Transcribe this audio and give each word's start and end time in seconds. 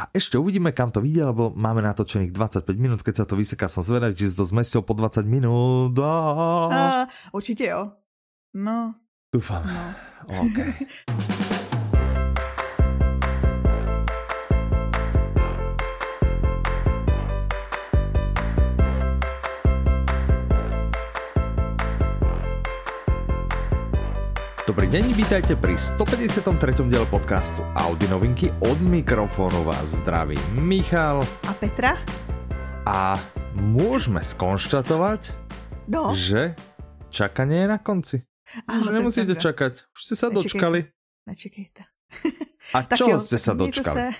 A 0.00 0.08
ešte 0.16 0.40
uvidíme, 0.40 0.72
kam 0.72 0.88
to 0.88 1.04
vyjde, 1.04 1.28
lebo 1.28 1.52
máme 1.52 1.84
natočených 1.84 2.32
25 2.32 2.72
minút, 2.80 3.04
keď 3.04 3.20
sa 3.20 3.24
to 3.28 3.36
vyseká, 3.36 3.68
som 3.68 3.84
zvedavý, 3.84 4.16
či 4.16 4.32
si 4.32 4.36
to 4.36 4.48
zmestil 4.48 4.80
po 4.80 4.96
20 4.96 5.28
minút. 5.28 5.92
A, 6.00 7.04
určitě 7.36 7.68
jo. 7.68 7.92
No. 8.54 8.94
Dúfam. 9.34 9.62
No. 9.62 9.94
OK. 10.40 10.58
Dobrý 24.70 24.86
deň, 24.86 25.18
vítajte 25.18 25.58
pri 25.58 25.74
153. 25.74 26.86
diele 26.86 27.02
podcastu 27.10 27.66
Audi 27.74 28.06
novinky. 28.06 28.54
Od 28.62 28.78
mikrofónu 28.78 29.66
vás 29.66 29.98
zdraví 29.98 30.38
Michal 30.54 31.26
a 31.42 31.50
Petra. 31.58 31.98
A 32.86 33.18
môžeme 33.58 34.22
skonštatovať, 34.22 35.26
no. 35.90 36.14
že 36.14 36.54
čakanie 37.10 37.66
je 37.66 37.68
na 37.74 37.82
konci. 37.82 38.22
Áno, 38.70 38.86
že 38.86 38.90
nemusíte 38.94 39.34
čakať, 39.34 39.90
už 39.90 40.00
ste 40.06 40.14
sa 40.14 40.30
Nečekejte. 40.30 40.38
dočkali. 40.38 40.80
Nečekejte. 41.26 41.82
A 42.70 42.78
čoho 43.02 43.18
ste 43.18 43.42
sa 43.42 43.58
dočkali? 43.58 44.14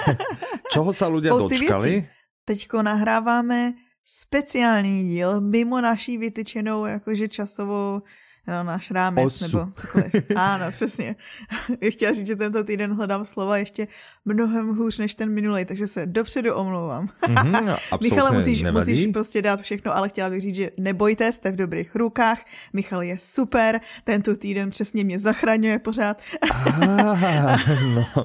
čoho 0.72 0.96
sa 0.96 1.12
ľudia 1.12 1.36
Spousty 1.36 1.60
dočkali? 1.60 1.92
Věcí. 1.92 2.08
Teďko 2.48 2.76
nahráváme 2.88 3.76
speciální 4.00 5.04
díl 5.12 5.44
mimo 5.44 5.76
naší 5.84 6.16
vytyčenou 6.16 6.88
jakože 6.88 7.28
časovou 7.28 8.00
no, 8.46 8.64
náš 8.64 8.90
rámec 8.90 9.26
Osu. 9.26 9.58
nebo 9.58 9.72
cokoliv. 9.76 10.10
Ano, 10.36 10.70
přesně. 10.70 11.16
Já 11.80 11.90
chtěla 11.90 12.12
říct, 12.12 12.26
že 12.26 12.36
tento 12.36 12.64
týden 12.64 12.94
hledám 12.94 13.24
slova 13.24 13.56
ještě 13.56 13.88
mnohem 14.24 14.76
hůř 14.76 14.98
než 14.98 15.14
ten 15.14 15.34
minulý, 15.34 15.64
takže 15.64 15.86
se 15.86 16.06
dopředu 16.06 16.54
omlouvám. 16.54 17.08
Mm-hmm, 17.30 17.78
Michale, 18.02 18.30
musíš, 18.30 18.62
musíš 18.70 19.06
prostě 19.12 19.42
dát 19.42 19.60
všechno, 19.60 19.96
ale 19.96 20.08
chtěla 20.08 20.30
bych 20.30 20.40
říct, 20.40 20.54
že 20.54 20.70
nebojte, 20.78 21.32
jste 21.32 21.50
v 21.50 21.56
dobrých 21.56 21.96
rukách. 21.96 22.44
Michal 22.72 23.02
je 23.02 23.18
super, 23.18 23.80
tento 24.04 24.36
týden 24.36 24.70
přesně 24.70 25.04
mě 25.04 25.18
zachraňuje 25.18 25.78
pořád. 25.78 26.22
ah, 26.50 27.56
no. 27.94 28.24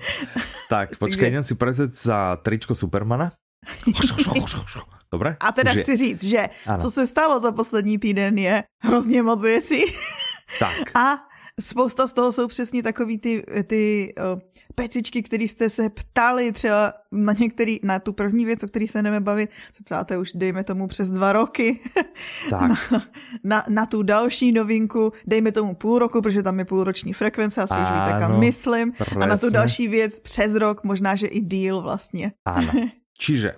Tak, 0.70 0.98
počkej, 0.98 1.30
jdem 1.30 1.44
si 1.44 1.56
prezet 1.56 1.96
za 1.96 2.36
tričko 2.36 2.76
Supermana. 2.76 3.32
Dobre? 5.12 5.38
A 5.40 5.52
teda 5.52 5.72
Už 5.72 5.78
chci 5.78 5.98
říct, 5.98 6.24
že 6.24 6.50
ano. 6.68 6.82
co 6.82 6.92
se 6.92 7.08
stalo 7.08 7.40
za 7.40 7.52
poslední 7.52 7.98
týden 7.98 8.38
je 8.38 8.64
hrozně 8.84 9.24
moc 9.24 9.44
věcí. 9.44 9.84
Tak. 10.60 10.76
A 10.96 11.18
spousta 11.62 12.08
z 12.08 12.14
toho 12.14 12.32
jsou 12.32 12.48
přesně 12.48 12.84
takový 12.84 13.18
ty, 13.18 13.44
ty 13.68 14.14
uh, 14.18 14.40
pecičky, 14.76 15.24
které 15.24 15.44
jste 15.44 15.70
se 15.70 15.90
ptali 15.90 16.52
třeba 16.52 16.94
na 17.12 17.34
některý, 17.34 17.80
na 17.84 18.00
tu 18.00 18.14
první 18.14 18.46
věc, 18.46 18.64
o 18.64 18.68
který 18.68 18.88
se 18.88 19.02
jdeme 19.02 19.20
bavit, 19.20 19.50
se 19.74 19.84
ptáte 19.84 20.18
už 20.18 20.34
dejme 20.34 20.64
tomu 20.64 20.88
přes 20.88 21.10
dva 21.12 21.34
roky. 21.34 21.80
Tak. 22.50 22.92
Na, 22.92 23.06
na, 23.44 23.64
na 23.70 23.86
tu 23.86 24.04
další 24.04 24.52
novinku 24.52 25.12
dejme 25.28 25.52
tomu 25.52 25.76
půl 25.76 26.00
roku, 26.00 26.22
protože 26.22 26.44
tam 26.44 26.60
je 26.60 26.66
půlroční 26.66 27.14
frekvence, 27.14 27.62
asi 27.62 27.74
už 27.74 27.80
víte, 27.80 28.20
kam 28.20 28.40
myslím. 28.40 28.92
Presne. 28.92 29.24
A 29.24 29.26
na 29.26 29.38
tu 29.38 29.50
další 29.50 29.88
věc 29.88 30.20
přes 30.20 30.56
rok, 30.56 30.84
možná, 30.84 31.16
že 31.16 31.28
i 31.28 31.42
díl 31.42 31.82
vlastně. 31.82 32.32
Áno. 32.46 32.72
Čiže 33.20 33.54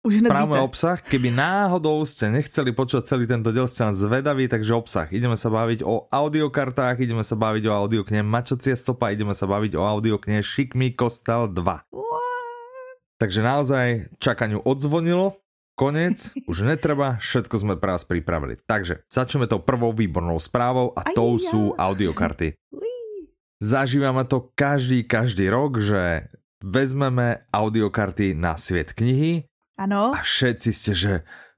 už 0.00 0.24
správame 0.24 0.60
obsah. 0.64 0.96
Keby 0.96 1.28
náhodou 1.28 2.00
ste 2.08 2.32
nechceli 2.32 2.72
počuť 2.72 3.04
celý 3.04 3.28
tento 3.28 3.52
diel, 3.52 3.68
ste 3.68 3.84
zvedaví, 3.92 4.48
takže 4.48 4.72
obsah. 4.72 5.08
Ideme 5.12 5.36
sa 5.36 5.52
baviť 5.52 5.84
o 5.84 6.08
audiokartách, 6.08 7.04
ideme 7.04 7.20
sa 7.20 7.36
baviť 7.36 7.64
o 7.68 7.72
audiokne 7.76 8.24
Mačocie 8.24 8.72
stopa, 8.72 9.12
ideme 9.12 9.36
sa 9.36 9.44
baviť 9.44 9.76
o 9.76 9.82
audiokne 9.84 10.40
Šikmi 10.40 10.96
Kostel 10.96 11.52
2. 11.52 11.60
What? 11.92 12.96
Takže 13.20 13.40
naozaj 13.44 13.86
čakaniu 14.16 14.64
odzvonilo, 14.64 15.36
konec, 15.76 16.32
už 16.50 16.64
netreba, 16.64 17.20
všetko 17.20 17.56
sme 17.60 17.74
pre 17.76 17.92
vás 17.92 18.08
pripravili. 18.08 18.56
Takže 18.64 19.04
začneme 19.12 19.44
tou 19.44 19.60
prvou 19.60 19.92
výbornou 19.92 20.40
správou 20.40 20.96
a 20.96 21.04
tou 21.12 21.36
ja. 21.36 21.44
sú 21.44 21.62
audiokarty. 21.76 22.56
Zažívame 23.60 24.24
to 24.24 24.48
každý, 24.56 25.04
každý 25.04 25.52
rok, 25.52 25.84
že 25.84 26.32
vezmeme 26.64 27.44
audiokarty 27.52 28.32
na 28.32 28.56
sviet 28.56 28.96
knihy, 28.96 29.49
Ano. 29.80 30.12
A 30.12 30.20
všetci 30.20 30.70
ste, 30.76 30.92
že 30.92 31.12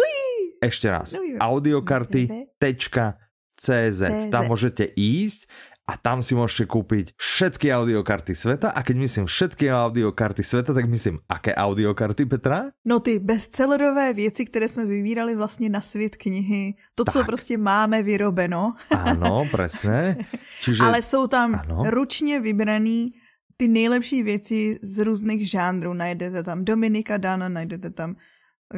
Ešte 0.70 0.86
raz. 0.92 1.16
audiokarty.cz 1.40 4.00
Tam 4.30 4.46
môžete 4.46 4.86
ísť 4.94 5.50
a 5.90 5.98
tam 5.98 6.22
si 6.22 6.38
môžete 6.38 6.70
kúpiť 6.70 7.18
všetky 7.18 7.66
audiokarty 7.74 8.38
sveta 8.38 8.70
a 8.70 8.78
keď 8.86 8.96
myslím 9.02 9.26
všetky 9.26 9.66
audiokarty 9.66 10.46
sveta, 10.46 10.70
tak 10.70 10.86
myslím, 10.86 11.18
aké 11.26 11.50
audiokarty, 11.50 12.30
Petra? 12.30 12.70
No 12.86 13.02
ty 13.02 13.18
bestsellerové 13.18 14.14
věci, 14.14 14.46
které 14.46 14.68
jsme 14.70 14.86
vybírali 14.86 15.34
vlastně 15.34 15.66
na 15.66 15.80
svět 15.80 16.16
knihy, 16.16 16.74
to, 16.94 17.04
tak. 17.04 17.12
co 17.12 17.24
prostě 17.24 17.58
máme 17.58 18.02
vyrobeno. 18.02 18.78
Áno, 18.94 19.50
presne. 19.50 20.16
Čiže... 20.62 20.82
Ale 20.86 21.02
jsou 21.02 21.26
tam 21.26 21.58
ano. 21.58 21.90
ručně 21.90 22.40
vybraný 22.40 23.10
ty 23.56 23.68
nejlepší 23.68 24.22
věci 24.22 24.78
z 24.82 24.98
různých 25.04 25.50
žánrů. 25.50 25.94
Najdete 25.94 26.42
tam 26.42 26.64
Dominika 26.64 27.16
Dana, 27.16 27.48
najdete 27.48 27.90
tam 27.90 28.16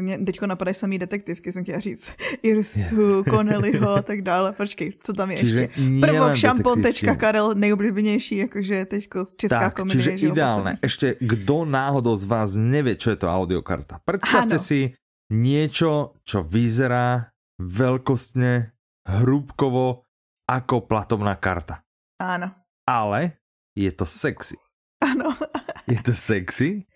mě 0.00 0.18
teďko 0.18 0.46
napadají 0.46 0.74
samý 0.74 0.98
detektivky, 0.98 1.52
jsem 1.52 1.62
chtěla 1.62 1.80
říct. 1.80 2.10
Irsu. 2.42 3.24
Connellyho 3.24 3.90
a 3.90 4.02
tak 4.02 4.22
dále. 4.22 4.52
Počkej, 4.56 4.92
co 5.02 5.12
tam 5.12 5.30
je 5.30 5.36
čiže 5.36 5.60
ještě? 5.60 6.00
Prvok 6.00 6.36
šampon, 6.36 6.82
tečka 6.82 7.14
Karel, 7.14 7.54
nejoblíbenější, 7.54 8.36
jakože 8.36 8.84
teďko 8.84 9.26
česká 9.36 9.60
tak, 9.60 9.76
komedie. 9.76 10.02
Čiže 10.02 10.32
ideálne. 10.32 10.78
Ešte 10.82 11.20
kdo 11.20 11.68
náhodou 11.68 12.16
z 12.16 12.24
vás 12.24 12.56
nevie, 12.56 12.96
čo 12.96 13.12
je 13.12 13.18
to 13.20 13.28
audiokarta. 13.28 14.00
Predstavte 14.04 14.56
ano. 14.56 14.64
si 14.64 14.96
niečo, 15.28 16.16
čo 16.24 16.40
vyzerá 16.40 17.32
veľkostne, 17.60 18.72
hrúbkovo 19.08 20.08
ako 20.48 20.76
platobná 20.88 21.36
karta. 21.36 21.84
Áno. 22.16 22.48
Ale 22.88 23.36
je 23.76 23.92
to 23.92 24.08
sexy. 24.08 24.56
Áno. 25.04 25.36
Je 25.90 25.98
to 26.00 26.14
sexy 26.14 26.86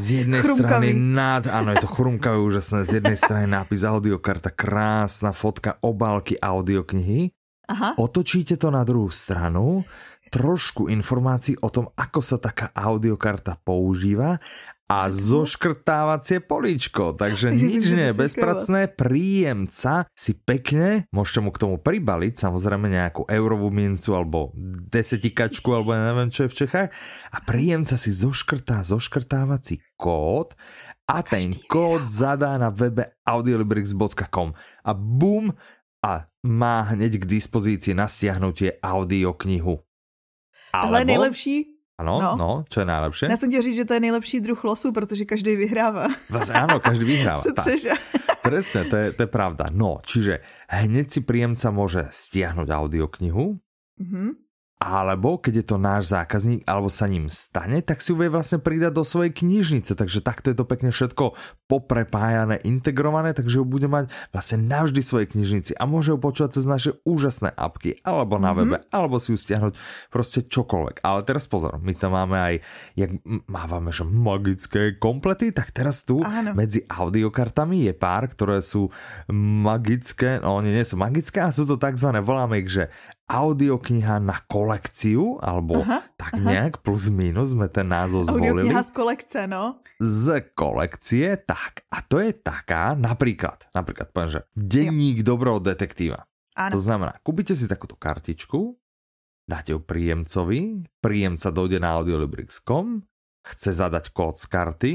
z 0.00 0.24
jednej 0.24 0.40
strany 0.40 0.96
nad, 0.96 1.44
áno, 1.44 1.76
je 1.76 1.84
to 1.84 1.90
chrumkavé 1.92 2.40
úžasné, 2.40 2.88
z 2.88 3.04
jednej 3.04 3.20
strany 3.20 3.44
nápis 3.44 3.84
audiokarta, 3.84 4.48
krásna 4.48 5.36
fotka 5.36 5.76
obálky 5.84 6.40
audioknihy. 6.40 7.28
Aha. 7.70 7.94
Otočíte 8.00 8.58
to 8.58 8.72
na 8.74 8.82
druhú 8.82 9.14
stranu, 9.14 9.86
trošku 10.32 10.90
informácií 10.90 11.54
o 11.62 11.70
tom, 11.70 11.92
ako 11.94 12.18
sa 12.18 12.42
taká 12.42 12.74
audiokarta 12.74 13.60
používa 13.62 14.42
a 14.90 15.06
zoškrtávacie 15.06 16.42
políčko. 16.42 17.14
Takže 17.14 17.54
nič 17.54 17.94
nie 17.94 18.10
bezpracné. 18.10 18.90
Príjemca 18.90 20.10
si 20.10 20.34
pekne, 20.34 21.06
môžete 21.14 21.40
mu 21.46 21.54
k 21.54 21.62
tomu 21.62 21.76
pribaliť 21.78 22.34
samozrejme 22.34 22.90
nejakú 22.90 23.30
eurovú 23.30 23.70
mincu 23.70 24.18
alebo 24.18 24.50
desetikačku 24.90 25.70
alebo 25.70 25.94
ja 25.94 26.10
neviem 26.10 26.34
čo 26.34 26.44
je 26.46 26.50
v 26.50 26.58
Čechách 26.66 26.88
a 27.30 27.38
príjemca 27.46 27.94
si 27.94 28.10
zoškrtá 28.10 28.82
zoškrtávací 28.82 29.78
kód 29.94 30.58
a 31.06 31.22
ten 31.22 31.54
kód 31.70 32.10
zadá 32.10 32.58
na 32.58 32.74
webe 32.74 33.14
audiolibrix.com 33.22 34.54
a 34.58 34.90
bum 34.90 35.54
a 36.00 36.24
má 36.42 36.76
hneď 36.90 37.22
k 37.22 37.28
dispozícii 37.28 37.92
na 37.92 38.08
stiahnutie 38.08 38.80
audioknihu. 38.80 39.84
Tohle 40.72 40.98
je 40.98 41.04
nejlepší 41.04 41.56
ano, 42.00 42.16
no. 42.20 42.32
no, 42.36 42.50
čo 42.64 42.80
je 42.80 42.86
najlepšie? 42.88 43.28
Já 43.28 43.36
jsem 43.36 43.48
chtěl 43.48 43.62
říct, 43.62 43.76
že 43.76 43.84
to 43.84 43.94
je 43.94 44.00
nejlepší 44.00 44.40
druh 44.40 44.64
losu, 44.64 44.92
protože 44.92 45.24
každý 45.24 45.56
vyhrává. 45.56 46.08
Vlastně 46.30 46.54
ano, 46.54 46.80
každý 46.80 47.04
vyhrává. 47.04 47.42
Presne, 48.42 48.84
to 48.88 48.96
je, 48.96 49.12
to 49.12 49.22
je 49.22 49.30
pravda. 49.30 49.68
No, 49.68 50.00
čiže 50.00 50.40
hneď 50.72 51.12
si 51.12 51.20
príjemca 51.20 51.68
môže 51.68 52.08
stiahnuť 52.08 52.72
audioknihu, 52.72 53.60
mm-hmm 54.00 54.28
alebo 54.80 55.36
keď 55.36 55.60
je 55.60 55.66
to 55.68 55.76
náš 55.76 56.08
zákazník, 56.08 56.64
alebo 56.64 56.88
sa 56.88 57.04
ním 57.04 57.28
stane, 57.28 57.84
tak 57.84 58.00
si 58.00 58.10
ju 58.10 58.16
vie 58.16 58.32
vlastne 58.32 58.64
pridať 58.64 58.96
do 58.96 59.04
svojej 59.04 59.28
knižnice, 59.28 59.92
takže 59.92 60.24
takto 60.24 60.48
je 60.48 60.56
to 60.56 60.64
pekne 60.64 60.88
všetko 60.88 61.36
poprepájané, 61.68 62.64
integrované, 62.64 63.36
takže 63.36 63.60
ju 63.60 63.68
bude 63.68 63.92
mať 63.92 64.08
vlastne 64.32 64.64
navždy 64.64 65.04
svoje 65.04 65.28
knižnici 65.36 65.76
a 65.76 65.84
môže 65.84 66.16
ju 66.16 66.18
počúvať 66.18 66.56
cez 66.56 66.64
naše 66.64 66.90
úžasné 67.04 67.52
apky, 67.52 68.00
alebo 68.08 68.40
na 68.40 68.56
webe, 68.56 68.80
mm-hmm. 68.80 68.96
alebo 68.96 69.20
si 69.20 69.36
ju 69.36 69.38
stiahnuť 69.38 69.76
proste 70.08 70.48
čokoľvek. 70.48 71.04
Ale 71.04 71.28
teraz 71.28 71.44
pozor, 71.44 71.76
my 71.76 71.92
tam 71.92 72.16
máme 72.16 72.40
aj, 72.40 72.54
jak 72.96 73.10
mávame, 73.52 73.92
že 73.92 74.08
magické 74.08 74.96
komplety, 74.96 75.52
tak 75.52 75.76
teraz 75.76 76.08
tu 76.08 76.24
Áno. 76.24 76.56
medzi 76.56 76.88
audiokartami 76.88 77.84
je 77.84 77.92
pár, 77.92 78.32
ktoré 78.32 78.64
sú 78.64 78.88
magické, 79.28 80.40
no 80.40 80.56
oni 80.56 80.72
nie 80.72 80.88
sú 80.88 80.96
magické, 80.96 81.44
a 81.44 81.52
sú 81.52 81.68
to 81.68 81.76
takzvané, 81.76 82.24
voláme 82.24 82.64
ich, 82.64 82.72
že 82.72 82.88
audiokniha 83.30 84.18
na 84.18 84.42
kolekciu, 84.50 85.38
alebo 85.38 85.86
aha, 85.86 86.02
tak 86.18 86.34
aha. 86.34 86.42
nejak 86.42 86.74
plus 86.82 87.06
minus 87.06 87.54
sme 87.54 87.70
ten 87.70 87.86
názov 87.86 88.26
zvolili. 88.26 88.66
Audiokniha 88.66 88.82
z 88.82 88.90
kolekce, 88.90 89.40
no. 89.46 89.78
Z 90.02 90.50
kolekcie, 90.58 91.38
tak. 91.46 91.86
A 91.94 92.02
to 92.02 92.18
je 92.18 92.34
taká, 92.34 92.98
napríklad, 92.98 93.70
napríklad 93.70 94.10
poviem, 94.10 94.34
že 94.34 94.40
denník 94.58 95.22
dobrého 95.22 95.62
detektíva. 95.62 96.26
Áno. 96.58 96.74
To 96.74 96.80
znamená, 96.82 97.14
kúpite 97.22 97.54
si 97.54 97.70
takúto 97.70 97.94
kartičku, 97.94 98.74
dáte 99.46 99.70
ju 99.70 99.78
príjemcovi, 99.78 100.82
príjemca 100.98 101.54
dojde 101.54 101.78
na 101.78 101.94
audiolibrix.com, 102.02 103.06
chce 103.46 103.70
zadať 103.70 104.10
kód 104.10 104.36
z 104.36 104.46
karty, 104.50 104.92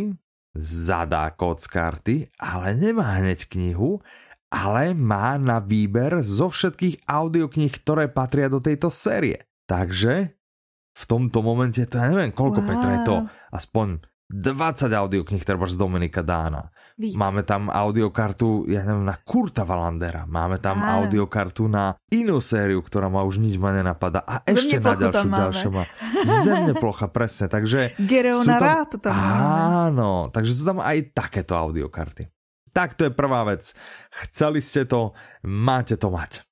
zadá 0.59 1.31
kód 1.31 1.63
z 1.63 1.67
karty, 1.71 2.15
ale 2.39 2.75
nemá 2.75 3.19
hneď 3.23 3.47
knihu 3.47 4.03
ale 4.55 4.95
má 4.95 5.35
na 5.35 5.59
výber 5.59 6.23
zo 6.23 6.47
všetkých 6.47 7.03
audiokníh, 7.03 7.73
ktoré 7.83 8.07
patria 8.07 8.47
do 8.47 8.63
tejto 8.63 8.87
série. 8.87 9.43
Takže 9.67 10.31
v 10.95 11.03
tomto 11.03 11.43
momente, 11.43 11.83
to 11.83 11.99
ja 11.99 12.07
neviem, 12.07 12.31
koľko 12.31 12.63
wow. 12.63 12.67
Petra 12.71 12.91
je 12.95 13.01
to, 13.03 13.15
aspoň 13.51 13.99
20 14.31 14.89
audiokníh 14.89 15.43
treba 15.45 15.69
z 15.69 15.77
Dominika 15.77 16.25
Dána. 16.25 16.73
Víc. 16.97 17.13
Máme 17.13 17.43
tam 17.43 17.67
audiokartu, 17.67 18.65
ja 18.71 18.81
neviem, 18.81 19.05
na 19.05 19.19
Kurta 19.19 19.67
Valandera. 19.67 20.23
Máme 20.25 20.57
tam 20.57 20.81
Áno. 20.81 21.03
audiokartu 21.03 21.67
na 21.69 21.99
inú 22.09 22.39
sériu, 22.39 22.81
ktorá 22.81 23.11
ma 23.11 23.21
už 23.21 23.37
nič 23.37 23.59
ma 23.59 23.75
nenapadá. 23.75 24.23
A 24.23 24.41
ešte 24.47 24.79
na 24.79 24.95
ďalšiu, 24.97 25.29
ďalšiu 25.29 25.69
má. 25.75 25.83
Zemne 26.41 26.73
plocha, 26.73 27.11
presne. 27.11 27.51
Takže 27.51 27.99
sú 28.33 28.49
tam, 28.49 28.87
to 28.89 28.97
tam 28.97 29.13
Áno, 29.91 30.31
takže 30.31 30.51
sú 30.55 30.63
tam 30.63 30.79
aj 30.81 31.11
takéto 31.13 31.53
audiokarty. 31.53 32.31
Tak 32.75 32.99
to 32.99 33.07
je 33.07 33.15
prvá 33.15 33.47
vec. 33.47 33.71
Chceli 34.11 34.59
ste 34.59 34.83
to, 34.83 35.15
máte 35.47 35.95
to 35.95 36.11
mať. 36.11 36.43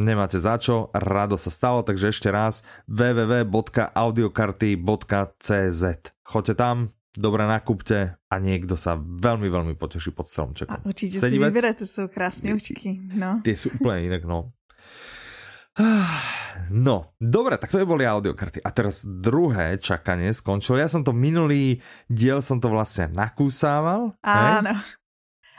Nemáte 0.00 0.40
za 0.40 0.56
čo, 0.56 0.88
rado 0.96 1.36
sa 1.36 1.52
stalo, 1.52 1.84
takže 1.84 2.08
ešte 2.12 2.28
raz 2.32 2.64
www.audiokarty.cz 2.88 5.82
Choďte 6.20 6.54
tam, 6.56 6.88
dobre 7.16 7.48
nakúpte 7.48 8.16
a 8.16 8.34
niekto 8.40 8.76
sa 8.76 8.96
veľmi, 8.96 9.48
veľmi 9.48 9.74
poteší 9.76 10.10
pod 10.12 10.26
stromčekom. 10.28 10.72
A 10.72 10.80
určite 10.88 11.18
Sedí 11.20 11.36
si 11.36 11.40
vyberete, 11.40 11.86
sú 11.88 12.08
krásne 12.08 12.54
očky. 12.56 13.00
No. 13.12 13.40
Tie 13.44 13.56
sú 13.56 13.70
úplne 13.76 14.04
inak, 14.08 14.24
no. 14.24 14.52
No, 16.72 17.12
dobre, 17.20 17.60
tak 17.60 17.68
to 17.70 17.78
by 17.84 17.86
boli 17.86 18.08
audiokarty. 18.08 18.64
A 18.64 18.72
teraz 18.74 19.04
druhé 19.06 19.78
čakanie 19.78 20.32
skončilo. 20.32 20.78
Ja 20.80 20.88
som 20.88 21.04
to 21.06 21.12
minulý 21.12 21.82
diel 22.08 22.42
som 22.42 22.58
to 22.58 22.68
vlastne 22.72 23.12
nakúsával. 23.12 24.16
Áno. 24.24 24.72
Hej? 24.72 25.05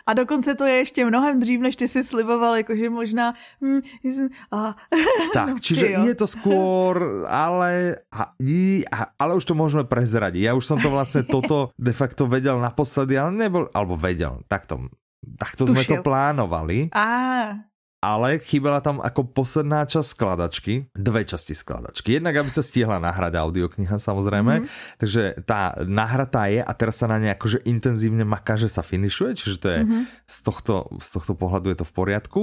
A 0.08 0.14
dokonce 0.14 0.56
to 0.56 0.66
je 0.66 0.76
ještě 0.76 1.06
mnohem 1.06 1.40
dřív, 1.40 1.60
než 1.60 1.76
ty 1.76 1.88
si 1.88 2.04
sliboval, 2.04 2.56
jakože 2.56 2.90
možná... 2.90 3.34
Hm, 3.62 3.82
a, 4.52 4.76
tak, 5.34 5.50
no, 5.50 5.60
čiže 5.60 5.88
je 5.88 6.16
to 6.16 6.28
skôr, 6.28 7.28
ale, 7.28 8.00
a, 8.08 8.32
a, 8.92 9.00
ale 9.20 9.32
už 9.36 9.44
to 9.44 9.52
môžeme 9.52 9.84
prezradiť. 9.84 10.48
Ja 10.48 10.56
už 10.56 10.64
som 10.64 10.80
to 10.80 10.88
vlastne 10.88 11.28
toto 11.34 11.76
de 11.76 11.92
facto 11.92 12.24
vedel 12.24 12.56
naposledy, 12.64 13.20
ale 13.20 13.36
nebol, 13.36 13.68
alebo 13.76 14.00
vedel, 14.00 14.40
takto, 14.48 14.88
takto 15.36 15.68
sme 15.68 15.84
to 15.84 16.00
plánovali. 16.00 16.88
Á 16.96 17.68
ale 17.98 18.38
chýbala 18.38 18.78
tam 18.78 19.02
ako 19.02 19.34
posledná 19.34 19.82
časť 19.90 20.10
skladačky, 20.14 20.74
dve 20.94 21.26
časti 21.26 21.58
skladačky. 21.58 22.22
Jednak, 22.22 22.46
aby 22.46 22.50
sa 22.54 22.62
stihla 22.62 23.02
nahrať 23.02 23.42
audiokniha 23.42 23.98
samozrejme, 23.98 24.54
mm-hmm. 24.62 25.02
takže 25.02 25.42
tá 25.50 25.74
nahratá 25.82 26.46
je 26.46 26.62
a 26.62 26.72
teraz 26.78 27.02
sa 27.02 27.10
na 27.10 27.18
ne 27.18 27.34
akože 27.34 27.66
intenzívne 27.66 28.22
maká, 28.22 28.54
že 28.54 28.70
sa 28.70 28.86
finišuje, 28.86 29.32
čiže 29.34 29.56
to 29.58 29.68
je 29.74 29.80
mm-hmm. 29.82 30.04
z, 30.30 30.38
tohto, 30.46 30.94
z 31.02 31.10
tohto 31.10 31.34
pohľadu 31.34 31.74
je 31.74 31.78
to 31.82 31.90
v 31.90 31.94
poriadku, 31.98 32.42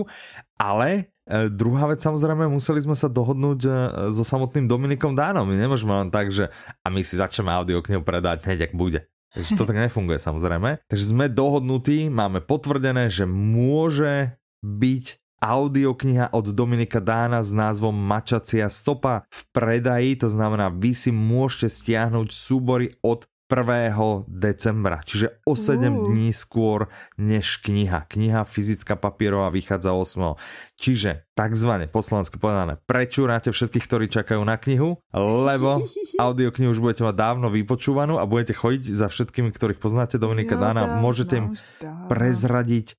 ale 0.59 1.15
e, 1.31 1.47
druhá 1.47 1.87
vec 1.87 2.03
samozrejme, 2.03 2.51
museli 2.51 2.83
sme 2.83 2.99
sa 2.99 3.07
dohodnúť 3.07 3.61
e, 3.63 3.71
so 4.11 4.27
samotným 4.27 4.67
Dominikom 4.67 5.15
Dánom, 5.15 5.47
my 5.47 5.55
nemôžeme 5.55 5.95
len 5.95 6.11
tak, 6.11 6.35
že 6.35 6.51
a 6.83 6.87
my 6.91 6.99
si 7.07 7.15
začneme 7.15 7.55
audioknihu 7.55 8.03
predať 8.03 8.51
hneď, 8.51 8.71
ak 8.71 8.75
bude. 8.75 9.07
Takže 9.35 9.59
to 9.59 9.67
tak 9.67 9.79
nefunguje 9.79 10.19
samozrejme. 10.23 10.87
Takže 10.87 11.11
sme 11.11 11.27
dohodnutí, 11.27 12.07
máme 12.07 12.39
potvrdené, 12.39 13.11
že 13.11 13.27
môže 13.27 14.39
byť 14.63 15.24
audiokniha 15.45 16.33
od 16.33 16.57
Dominika 16.57 17.05
Dána 17.05 17.45
s 17.45 17.53
názvom 17.53 17.93
Mačacia 17.93 18.73
stopa 18.73 19.29
v 19.29 19.41
predaji, 19.53 20.17
to 20.17 20.33
znamená, 20.33 20.73
vy 20.73 20.97
si 20.97 21.13
môžete 21.13 21.69
stiahnuť 21.69 22.33
súbory 22.33 22.97
od 23.05 23.29
1. 23.45 23.93
decembra, 24.25 25.05
čiže 25.05 25.45
o 25.45 25.53
7 25.53 25.77
uh. 25.77 26.09
dní 26.09 26.33
skôr 26.33 26.89
než 27.21 27.61
kniha. 27.61 28.09
Kniha 28.09 28.41
fyzická 28.49 28.97
papierová 28.97 29.53
vychádza 29.53 29.93
8. 29.93 30.41
Čiže 30.81 31.29
takzvané 31.37 31.93
poslansky 31.93 32.41
povedané, 32.41 32.81
prečúrate 32.89 33.53
všetkých, 33.53 33.85
ktorí 33.85 34.07
čakajú 34.09 34.41
na 34.49 34.57
knihu, 34.57 34.97
lebo 35.15 35.85
audioknihu 36.25 36.73
už 36.73 36.81
budete 36.81 37.05
mať 37.05 37.15
dávno 37.21 37.53
vypočúvanú 37.53 38.17
a 38.17 38.25
budete 38.25 38.57
chodiť 38.57 38.89
za 38.89 39.13
všetkými, 39.13 39.53
ktorých 39.53 39.77
poznáte 39.77 40.17
Dominika 40.17 40.57
jo, 40.57 40.65
Dána. 40.65 41.05
Môžete 41.05 41.45
im 41.45 41.47
prezradiť 42.09 42.97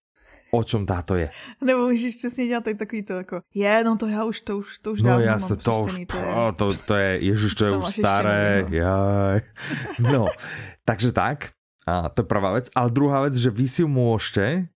o 0.55 0.63
čom 0.63 0.85
táto 0.85 1.15
je. 1.15 1.29
Nebo 1.61 1.87
můžeš 1.91 2.15
přesně 2.15 2.47
dělat 2.47 2.63
tak 2.63 2.77
takový 2.77 3.03
to 3.03 3.13
jako, 3.13 3.41
je, 3.53 3.83
no 3.83 3.97
to 3.97 4.07
já 4.07 4.23
už, 4.23 4.41
to 4.41 4.57
už, 4.57 4.79
to 4.79 4.91
už 4.91 5.01
No 5.01 5.19
jasne, 5.19 5.55
to 5.55 5.79
už, 5.83 5.93
to 6.07 6.17
je, 6.17 6.33
to, 6.55 6.65
to 6.73 6.93
je, 6.95 7.11
ježiš, 7.21 7.53
to 7.55 7.63
je 7.65 7.71
už 7.77 7.85
staré, 7.85 8.65
no. 8.69 8.75
jaj. 8.75 9.39
No, 9.99 10.27
takže 10.85 11.11
tak, 11.11 11.51
a 11.85 12.09
to 12.09 12.21
je 12.21 12.27
prvá 12.27 12.51
vec. 12.57 12.69
Ale 12.73 12.89
druhá 12.89 13.21
vec, 13.21 13.37
že 13.37 13.53
vy 13.53 13.65
si 13.69 13.85
ju 13.85 13.89
môžete 13.89 14.67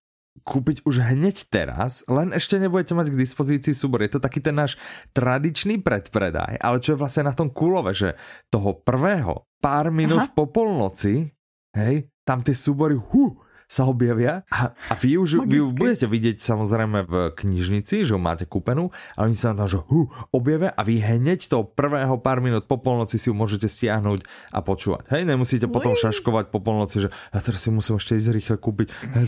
kúpiť 0.45 0.87
už 0.87 1.03
hneď 1.13 1.51
teraz, 1.51 2.01
len 2.07 2.31
ešte 2.31 2.57
nebudete 2.57 2.95
mať 2.95 3.11
k 3.11 3.21
dispozícii 3.21 3.73
súbor. 3.75 4.01
Je 4.01 4.17
to 4.17 4.23
taký 4.23 4.39
ten 4.39 4.55
náš 4.55 4.79
tradičný 5.11 5.83
predpredaj, 5.83 6.57
ale 6.57 6.81
čo 6.81 6.95
je 6.95 7.01
vlastne 7.01 7.27
na 7.27 7.35
tom 7.35 7.51
kúlové, 7.51 7.91
že 7.93 8.15
toho 8.47 8.77
prvého 8.79 9.45
pár 9.59 9.91
minút 9.91 10.31
Aha. 10.31 10.33
po 10.33 10.47
polnoci, 10.47 11.29
hej, 11.75 12.07
tam 12.23 12.41
tie 12.41 12.55
súbory, 12.55 12.95
huh, 12.95 13.35
sa 13.69 13.85
objavia 13.85 14.41
a, 14.49 14.73
a 14.73 14.93
vy, 14.97 15.21
už, 15.21 15.45
vy 15.45 15.61
budete 15.69 16.09
vidieť 16.09 16.41
samozrejme 16.41 17.05
v 17.05 17.13
knižnici, 17.37 18.01
že 18.01 18.17
ho 18.17 18.21
máte 18.21 18.49
kúpenú, 18.49 18.89
ale 19.13 19.29
oni 19.29 19.37
sa 19.37 19.53
tam, 19.53 19.69
že 19.69 19.77
hu, 19.85 20.09
objavia 20.33 20.73
a 20.73 20.81
vy 20.81 20.97
hneď 20.97 21.45
to 21.45 21.61
prvého 21.61 22.17
pár 22.17 22.41
minút 22.41 22.65
po 22.65 22.81
polnoci 22.81 23.21
si 23.21 23.29
ju 23.29 23.37
môžete 23.37 23.69
stiahnuť 23.69 24.25
a 24.49 24.65
počúvať. 24.65 25.13
Hej, 25.13 25.29
nemusíte 25.29 25.69
Uj. 25.69 25.73
potom 25.77 25.93
šaškovať 25.93 26.49
po 26.49 26.57
polnoci, 26.65 27.05
že 27.05 27.09
ja 27.13 27.39
teraz 27.45 27.61
si 27.61 27.69
musím 27.69 28.01
ešte 28.01 28.17
ísť 28.17 28.29
rýchle 28.33 28.57
kúpiť, 28.57 28.87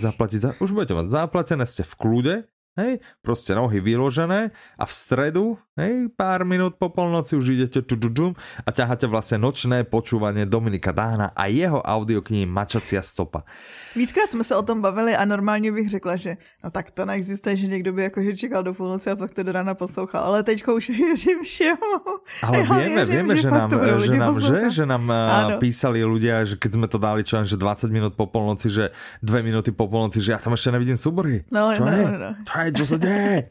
zaplatiť. 0.10 0.39
Za... 0.41 0.50
Už 0.57 0.74
budete 0.74 0.98
mať 0.98 1.05
zaplatené, 1.05 1.63
ste 1.69 1.86
v 1.86 1.93
kľude, 1.93 2.36
Hej, 2.80 3.04
proste 3.20 3.51
nohy 3.51 3.84
vyložené 3.84 4.56
a 4.80 4.84
v 4.88 4.94
stredu, 4.96 5.60
hej, 5.75 6.08
pár 6.16 6.48
minút 6.48 6.80
po 6.80 6.88
polnoci 6.88 7.36
už 7.36 7.60
idete 7.60 7.84
čudžum 7.84 8.32
a 8.63 8.70
ťaháte 8.72 9.12
vlastne 9.12 9.44
nočné 9.44 9.84
počúvanie 9.84 10.48
Dominika 10.48 10.96
Dána 10.96 11.36
a 11.36 11.51
jeho 11.51 11.84
audioknihy 11.84 12.48
Mačacia 12.48 13.04
stopa. 13.04 13.44
Víckrát 13.92 14.32
jsme 14.32 14.44
se 14.48 14.56
o 14.56 14.63
tom 14.63 14.80
bavili 14.80 15.12
a 15.12 15.25
normálně 15.25 15.72
bych 15.72 15.90
řekla, 15.90 16.16
že 16.16 16.38
no 16.63 16.72
tak 16.72 16.92
to 16.92 17.06
neexistuje, 17.06 17.56
že 17.56 17.68
někdo 17.68 17.94
by 17.94 18.04
jakože 18.04 18.38
čekal 18.38 18.63
do 18.63 18.74
půlnoci 18.74 19.12
a 19.12 19.16
pak 19.16 19.32
to 19.36 19.44
do 19.44 19.51
rána 19.51 19.75
poslouchal, 19.75 20.24
ale 20.24 20.44
teďko 20.44 20.75
už 20.75 20.90
věřím 20.96 21.44
všemu. 21.44 22.00
Ale 22.44 22.58
ja 22.58 22.63
vieme, 22.63 22.96
věřím, 22.96 23.16
vieme, 23.16 23.36
že, 23.36 23.42
že 23.42 23.51
nám, 23.51 23.70
že 24.00 24.16
nám, 24.16 24.36
že, 24.42 24.60
že 24.70 24.86
nám 24.86 25.06
Áno. 25.12 25.60
písali 25.60 26.00
ľudia, 26.08 26.48
že 26.48 26.56
keď 26.56 26.72
sme 26.72 26.88
to 26.88 26.96
dali 26.96 27.28
čo 27.28 27.44
že 27.44 27.60
20 27.60 27.92
minút 27.92 28.13
po 28.16 28.32
polnoci, 28.32 28.72
že 28.72 28.96
2 29.20 29.44
minúty 29.44 29.75
po 29.75 29.92
polnoci, 29.92 30.24
že 30.24 30.32
ja 30.32 30.40
tam 30.40 30.56
ešte 30.56 30.72
nevidím 30.72 30.96
súbory. 30.96 31.44
No, 31.51 31.75
čo 31.75 31.84
no, 31.84 31.92
je? 31.92 32.04
no, 32.08 32.16
no. 32.16 32.32
Čo 32.48 32.56
je, 32.61 32.61
čo 32.70 32.86
sa 32.86 32.98
deje? 33.01 33.50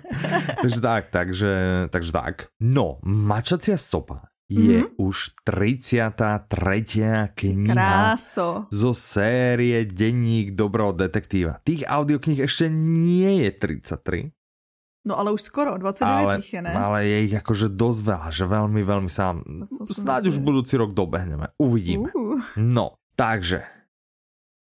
takže 0.66 0.80
tak, 0.82 1.02
takže, 1.14 1.52
takže 1.94 2.10
tak. 2.10 2.34
No, 2.58 2.98
mačacia 3.06 3.78
stopa 3.78 4.34
je 4.48 4.80
mm-hmm. 4.80 4.96
už 4.96 5.36
33. 5.44 7.36
kniha 7.36 7.76
Kráso. 7.76 8.64
zo 8.72 8.92
série 8.96 9.84
Denník 9.84 10.56
dobrého 10.56 10.96
detektíva. 10.96 11.60
Tých 11.62 11.84
audiokníh 11.84 12.40
ešte 12.42 12.72
nie 12.72 13.44
je 13.44 13.50
33. 13.52 14.32
No 15.04 15.20
ale 15.20 15.32
už 15.32 15.44
skoro, 15.44 15.76
29 15.76 16.04
ale, 16.04 16.34
je, 16.40 16.60
ne? 16.64 16.72
Ale 16.72 16.98
je 17.04 17.18
ich 17.28 17.34
akože 17.36 17.72
dosť 17.72 18.00
veľa, 18.02 18.28
že 18.32 18.44
veľmi, 18.44 18.80
veľmi 18.82 19.10
sám. 19.12 19.40
Snáď 19.84 20.32
už 20.32 20.40
budúci 20.40 20.76
rok 20.80 20.96
dobehneme. 20.96 21.52
Uvidíme. 21.60 22.12
Uh. 22.12 22.40
No, 22.56 22.96
takže 23.16 23.77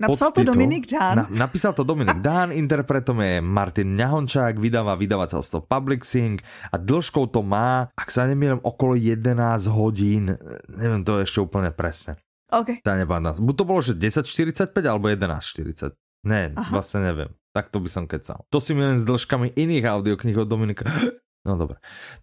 Napsal 0.04 0.30
to 0.36 0.42
Dominik 0.44 0.86
Dán. 0.92 1.16
Na, 1.16 1.48
napísal 1.48 1.72
to 1.72 1.88
Dominik 1.88 2.20
Dán, 2.28 2.52
interpretom 2.52 3.24
je 3.24 3.40
Martin 3.40 3.96
Ňahončák, 3.96 4.60
vydáva 4.60 5.00
vydavateľstvo 5.00 5.64
Publixing 5.64 6.44
a 6.72 6.76
dĺžkou 6.76 7.32
to 7.32 7.40
má, 7.40 7.88
ak 7.96 8.10
sa 8.12 8.28
nemýlim, 8.28 8.60
okolo 8.60 9.00
11 9.00 9.32
hodín. 9.72 10.36
Neviem 10.68 11.08
to 11.08 11.24
ešte 11.24 11.40
úplne 11.40 11.72
presne. 11.72 12.20
OK. 12.52 12.84
Tá 12.84 13.00
nepamätám. 13.00 13.42
Buď 13.42 13.56
to 13.56 13.66
bolo, 13.66 13.82
že 13.82 13.96
10.45 13.96 14.76
alebo 14.86 15.10
11.40. 15.10 15.96
Ne, 16.24 16.52
Aha. 16.56 16.72
vlastne 16.72 17.04
neviem. 17.04 17.32
Tak 17.52 17.70
to 17.70 17.80
by 17.80 17.90
som 17.90 18.06
kecal. 18.06 18.46
To 18.50 18.58
si 18.60 18.76
milím 18.76 18.98
s 18.98 19.08
dĺžkami 19.08 19.56
iných 19.56 19.86
audiokníh 19.88 20.38
od 20.38 20.50
Dominika. 20.50 20.86
No 21.44 21.60
dobre. 21.60 21.76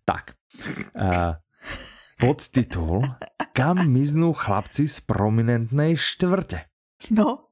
Tak. 0.09 0.33
Uh, 0.97 1.37
podtitul 2.17 3.05
Kam 3.53 3.93
miznú 3.93 4.33
chlapci 4.33 4.89
z 4.89 5.05
prominentnej 5.05 5.93
štvrte? 5.93 6.73
No, 7.13 7.45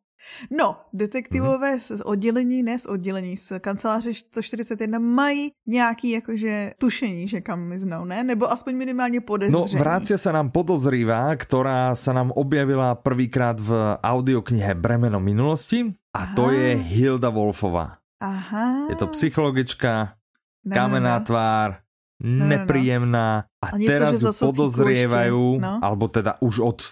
No, 0.51 0.77
detektivové 0.93 1.75
mm. 1.75 1.81
z 1.81 2.01
oddělení, 2.01 2.63
ne 2.63 2.79
z 2.79 2.87
oddělení, 2.87 3.37
z 3.37 3.61
kanceláře 3.61 4.15
141 4.15 4.99
mají 4.99 5.51
nějaký 5.67 6.11
jakože 6.11 6.73
tušení, 6.79 7.29
že 7.29 7.41
kam 7.41 7.61
miznou, 7.61 8.05
ne? 8.05 8.25
Nebo 8.25 8.53
aspoň 8.53 8.77
minimálně 8.77 9.21
podezření. 9.21 9.75
No, 9.75 9.81
vrácia 9.81 10.19
sa 10.19 10.33
nám 10.33 10.51
podozrivá, 10.51 11.37
ktorá 11.37 11.95
sa 11.95 12.13
nám 12.13 12.35
objavila 12.35 12.95
prvýkrát 12.95 13.61
v 13.61 13.99
audioknihe 14.03 14.75
Bremeno 14.75 15.21
minulosti 15.21 15.87
a 16.15 16.21
Aha. 16.23 16.35
to 16.35 16.51
je 16.51 16.77
Hilda 16.77 17.31
Wolfová. 17.31 17.99
Aha. 18.21 18.91
Je 18.91 18.97
to 18.99 19.07
psychologička, 19.07 20.19
no, 20.65 20.75
kamená 20.75 21.15
no, 21.15 21.21
no. 21.21 21.27
tvár, 21.27 21.69
no, 21.71 21.77
no, 21.77 21.81
no. 21.83 21.88
Nepríjemná 22.19 23.47
a, 23.63 23.67
a 23.71 23.79
niečo, 23.79 23.91
teraz 23.95 24.13
ju 24.19 24.31
podozrievajú, 24.35 25.63
no? 25.63 25.79
alebo 25.79 26.11
teda 26.11 26.43
už 26.43 26.55
od 26.59 26.79
uh, 26.83 26.89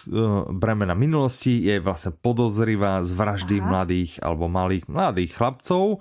bremena 0.55 0.95
minulosti 0.95 1.51
je 1.51 1.83
vlastne 1.83 2.15
podozrivá 2.15 3.03
z 3.03 3.11
vraždy 3.11 3.59
Aha. 3.59 3.67
mladých 3.67 4.11
alebo 4.23 4.47
malých 4.47 4.87
mladých 4.87 5.35
chlapcov. 5.35 5.99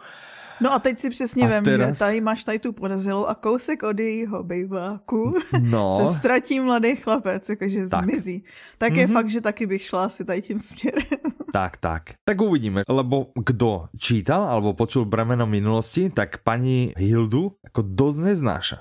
No 0.61 0.73
a 0.73 0.79
teď 0.79 0.99
si 0.99 1.11
přesně 1.11 1.49
vím, 1.49 1.65
teraz... 1.65 1.99
že 1.99 1.99
tady 1.99 2.21
máš 2.21 2.45
tady 2.45 2.59
tu 2.59 2.73
podezřelou 2.73 3.27
a 3.27 3.35
kousek 3.35 3.83
od 3.83 3.99
jejího 3.99 4.43
bejváku 4.43 5.35
no. 5.61 5.97
se 6.07 6.15
ztratí 6.15 6.61
mladý 6.61 6.97
chlapec, 6.97 7.49
jakože 7.49 7.89
tak. 7.89 8.05
zmizí. 8.05 8.45
Tak 8.79 8.93
mm-hmm. 8.93 8.99
je 8.99 9.07
mhm. 9.07 9.15
fakt, 9.15 9.29
že 9.29 9.41
taky 9.41 9.67
bych 9.67 9.83
šla 9.83 10.05
asi 10.05 10.25
tady 10.25 10.43
tím 10.43 10.59
směrem. 10.59 11.03
Tak, 11.53 11.77
tak. 11.77 12.03
Tak 12.25 12.41
uvidíme, 12.41 12.83
lebo 12.89 13.33
kdo 13.33 13.89
čítal 13.97 14.45
alebo 14.45 14.75
počul 14.75 15.09
bremeno 15.09 15.47
minulosti, 15.47 16.11
tak 16.11 16.45
pani 16.45 16.93
Hildu 16.99 17.57
ako 17.65 17.81
dosť 17.87 18.19
neznáša. 18.19 18.79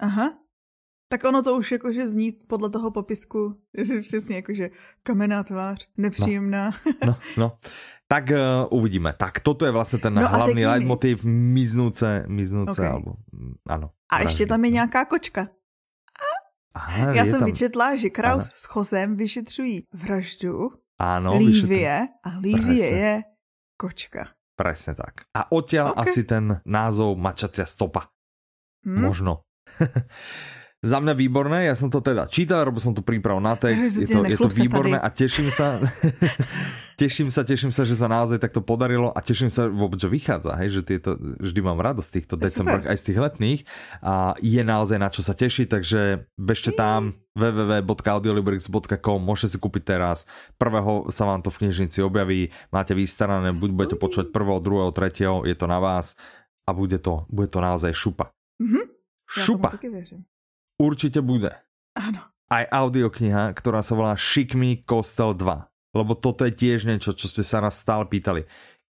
Aha. 0.00 0.38
Tak 1.08 1.24
ono 1.24 1.42
to 1.42 1.56
už 1.56 1.72
jakože 1.72 2.08
zní 2.08 2.32
podle 2.48 2.70
toho 2.70 2.90
popisku, 2.90 3.60
že 3.82 4.00
přesně 4.00 4.36
jakože 4.36 4.70
kamená 5.02 5.42
tvář, 5.42 5.88
nepříjemná. 5.96 6.70
No, 6.86 6.92
no, 7.06 7.16
no. 7.36 7.58
Tak 8.08 8.24
uh, 8.30 8.78
uvidíme. 8.78 9.12
Tak 9.12 9.40
toto 9.40 9.66
je 9.66 9.72
vlastně 9.72 9.98
ten 9.98 10.14
no 10.14 10.28
hlavní 10.28 10.66
leitmotiv 10.66 11.24
miznúce, 11.24 12.24
miznúce, 12.28 12.80
okay. 12.80 12.92
alebo, 12.92 13.14
ano. 13.68 13.90
A 14.12 14.22
ještě 14.22 14.46
tam 14.46 14.64
je 14.64 14.70
nějaká 14.70 15.04
kočka. 15.04 15.48
Aha, 16.74 17.14
Já 17.14 17.24
jsem 17.24 17.38
tam... 17.38 17.46
vyčetla, 17.46 17.96
že 17.96 18.10
Kraus 18.10 18.44
ano. 18.44 18.52
s 18.54 18.64
Chozem 18.64 19.16
vyšetřují 19.16 19.86
vraždu 19.92 20.70
Ano, 20.98 21.38
Lívie 21.38 22.08
a 22.22 22.38
Lívie 22.38 22.86
je 22.86 23.22
kočka. 23.76 24.30
Presne 24.54 24.94
tak. 24.94 25.26
A 25.34 25.50
odtiaľ 25.50 25.90
okay. 25.90 26.02
asi 26.06 26.22
ten 26.22 26.62
názov 26.62 27.18
Mačacia 27.18 27.66
stopa. 27.66 28.14
Hmm? 28.86 29.02
Možno. 29.02 29.42
Za 30.84 31.00
mňa 31.00 31.16
výborné, 31.16 31.64
ja 31.64 31.72
som 31.72 31.88
to 31.88 32.04
teda 32.04 32.28
čítal, 32.28 32.60
robil 32.60 32.76
som 32.76 32.92
tu 32.92 33.00
prípravu 33.00 33.40
na 33.40 33.56
text, 33.56 34.04
je 34.04 34.04
to, 34.04 34.20
je 34.20 34.36
to 34.36 34.52
výborné 34.52 35.00
a 35.00 35.08
teším 35.08 35.48
sa, 35.48 35.80
teším 37.00 37.32
sa, 37.32 37.40
teším 37.40 37.72
sa, 37.72 37.88
že 37.88 37.96
sa 37.96 38.04
naozaj 38.04 38.36
takto 38.36 38.60
podarilo 38.60 39.08
a 39.08 39.24
teším 39.24 39.48
sa 39.48 39.64
vôbec, 39.64 39.96
že 39.96 40.12
vychádza, 40.12 40.52
hej, 40.60 40.76
že 40.76 40.80
tieto, 40.84 41.16
vždy 41.16 41.60
mám 41.64 41.80
radosť 41.80 42.04
z 42.04 42.14
týchto 42.20 42.36
decembrách 42.36 42.84
aj 42.84 43.00
z 43.00 43.04
tých 43.08 43.16
letných 43.16 43.60
a 44.04 44.36
je 44.44 44.60
naozaj 44.60 45.00
na 45.00 45.08
čo 45.08 45.24
sa 45.24 45.32
tešiť, 45.32 45.72
takže 45.72 46.28
bežte 46.36 46.76
tam 46.76 47.16
www.audiolibrix.com, 47.32 49.24
môžete 49.24 49.56
si 49.56 49.58
kúpiť 49.64 49.96
teraz, 49.96 50.28
prvého 50.60 51.08
sa 51.08 51.24
vám 51.24 51.40
to 51.40 51.48
v 51.48 51.64
knižnici 51.64 52.04
objaví, 52.04 52.52
máte 52.68 52.92
vystarané, 52.92 53.56
buď 53.56 53.70
budete 53.72 53.96
počuť 53.96 54.36
prvého, 54.36 54.60
druhého, 54.60 54.92
tretieho, 54.92 55.48
je 55.48 55.56
to 55.56 55.64
na 55.64 55.80
vás 55.80 56.12
a 56.68 56.76
bude 56.76 57.00
to, 57.00 57.24
bude 57.32 57.48
to 57.48 57.64
naozaj 57.64 57.96
šupa. 57.96 58.28
Mm-hmm. 58.60 58.93
Šupa. 59.28 59.72
Ja 59.74 60.00
Určite 60.78 61.22
bude. 61.22 61.54
Áno. 61.94 62.20
Aj 62.50 62.64
audiokniha, 62.68 63.54
ktorá 63.54 63.80
sa 63.80 63.94
volá 63.94 64.14
Šikmi 64.18 64.82
Kostel 64.84 65.32
2. 65.32 65.94
Lebo 65.94 66.12
toto 66.18 66.42
je 66.42 66.52
tiež 66.52 66.90
niečo, 66.90 67.14
čo 67.14 67.30
ste 67.30 67.46
sa 67.46 67.62
nás 67.62 67.78
stále 67.78 68.04
pýtali. 68.10 68.44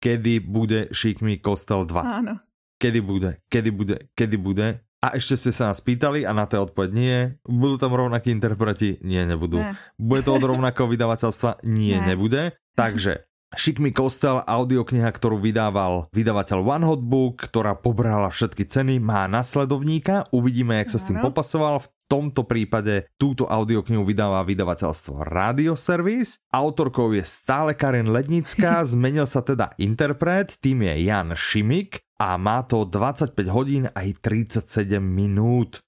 Kedy 0.04 0.44
bude 0.44 0.92
Šikmi 0.92 1.40
Kostel 1.40 1.88
2? 1.88 2.04
Áno. 2.04 2.36
Kedy 2.80 3.00
bude, 3.04 3.44
kedy 3.52 3.70
bude, 3.72 3.98
kedy 4.16 4.38
bude. 4.40 4.68
A 5.00 5.16
ešte 5.16 5.40
ste 5.40 5.52
sa 5.56 5.72
nás 5.72 5.80
pýtali 5.80 6.28
a 6.28 6.36
na 6.36 6.44
to 6.44 6.60
odpoveď 6.60 6.90
nie. 6.92 7.18
Budú 7.48 7.80
tam 7.80 7.96
rovnakí 7.96 8.36
interpreti? 8.36 9.00
Nie, 9.00 9.24
nebudú. 9.24 9.64
Ne. 9.64 9.80
Bude 9.96 10.28
to 10.28 10.36
od 10.36 10.44
rovnakého 10.44 10.92
vydavateľstva? 10.92 11.64
Nie, 11.64 12.04
ne. 12.04 12.16
nebude. 12.16 12.60
Takže 12.76 13.29
Šikmi 13.50 13.90
Kostel, 13.90 14.46
audiokniha, 14.46 15.10
ktorú 15.10 15.42
vydával 15.42 16.06
vydavateľ 16.14 16.60
One 16.62 16.86
Hot 16.86 17.02
Book, 17.02 17.50
ktorá 17.50 17.74
pobrala 17.74 18.30
všetky 18.30 18.70
ceny, 18.70 19.02
má 19.02 19.26
nasledovníka. 19.26 20.30
Uvidíme, 20.30 20.78
jak 20.78 20.94
sa 20.94 21.02
s 21.02 21.10
tým 21.10 21.18
popasoval. 21.18 21.82
V 21.82 21.90
tomto 22.06 22.46
prípade 22.46 23.10
túto 23.18 23.50
audioknihu 23.50 24.06
vydáva 24.06 24.46
vydavateľstvo 24.46 25.26
Radio 25.26 25.74
Service. 25.74 26.38
Autorkou 26.54 27.10
je 27.14 27.26
stále 27.26 27.74
Karen 27.74 28.14
Lednická, 28.14 28.86
zmenil 28.94 29.26
sa 29.26 29.42
teda 29.42 29.74
interpret, 29.82 30.54
tým 30.62 30.86
je 30.86 31.10
Jan 31.10 31.34
Šimik 31.34 32.06
a 32.22 32.38
má 32.38 32.62
to 32.70 32.86
25 32.86 33.34
hodín 33.50 33.84
aj 33.98 34.14
37 34.22 35.02
minút. 35.02 35.82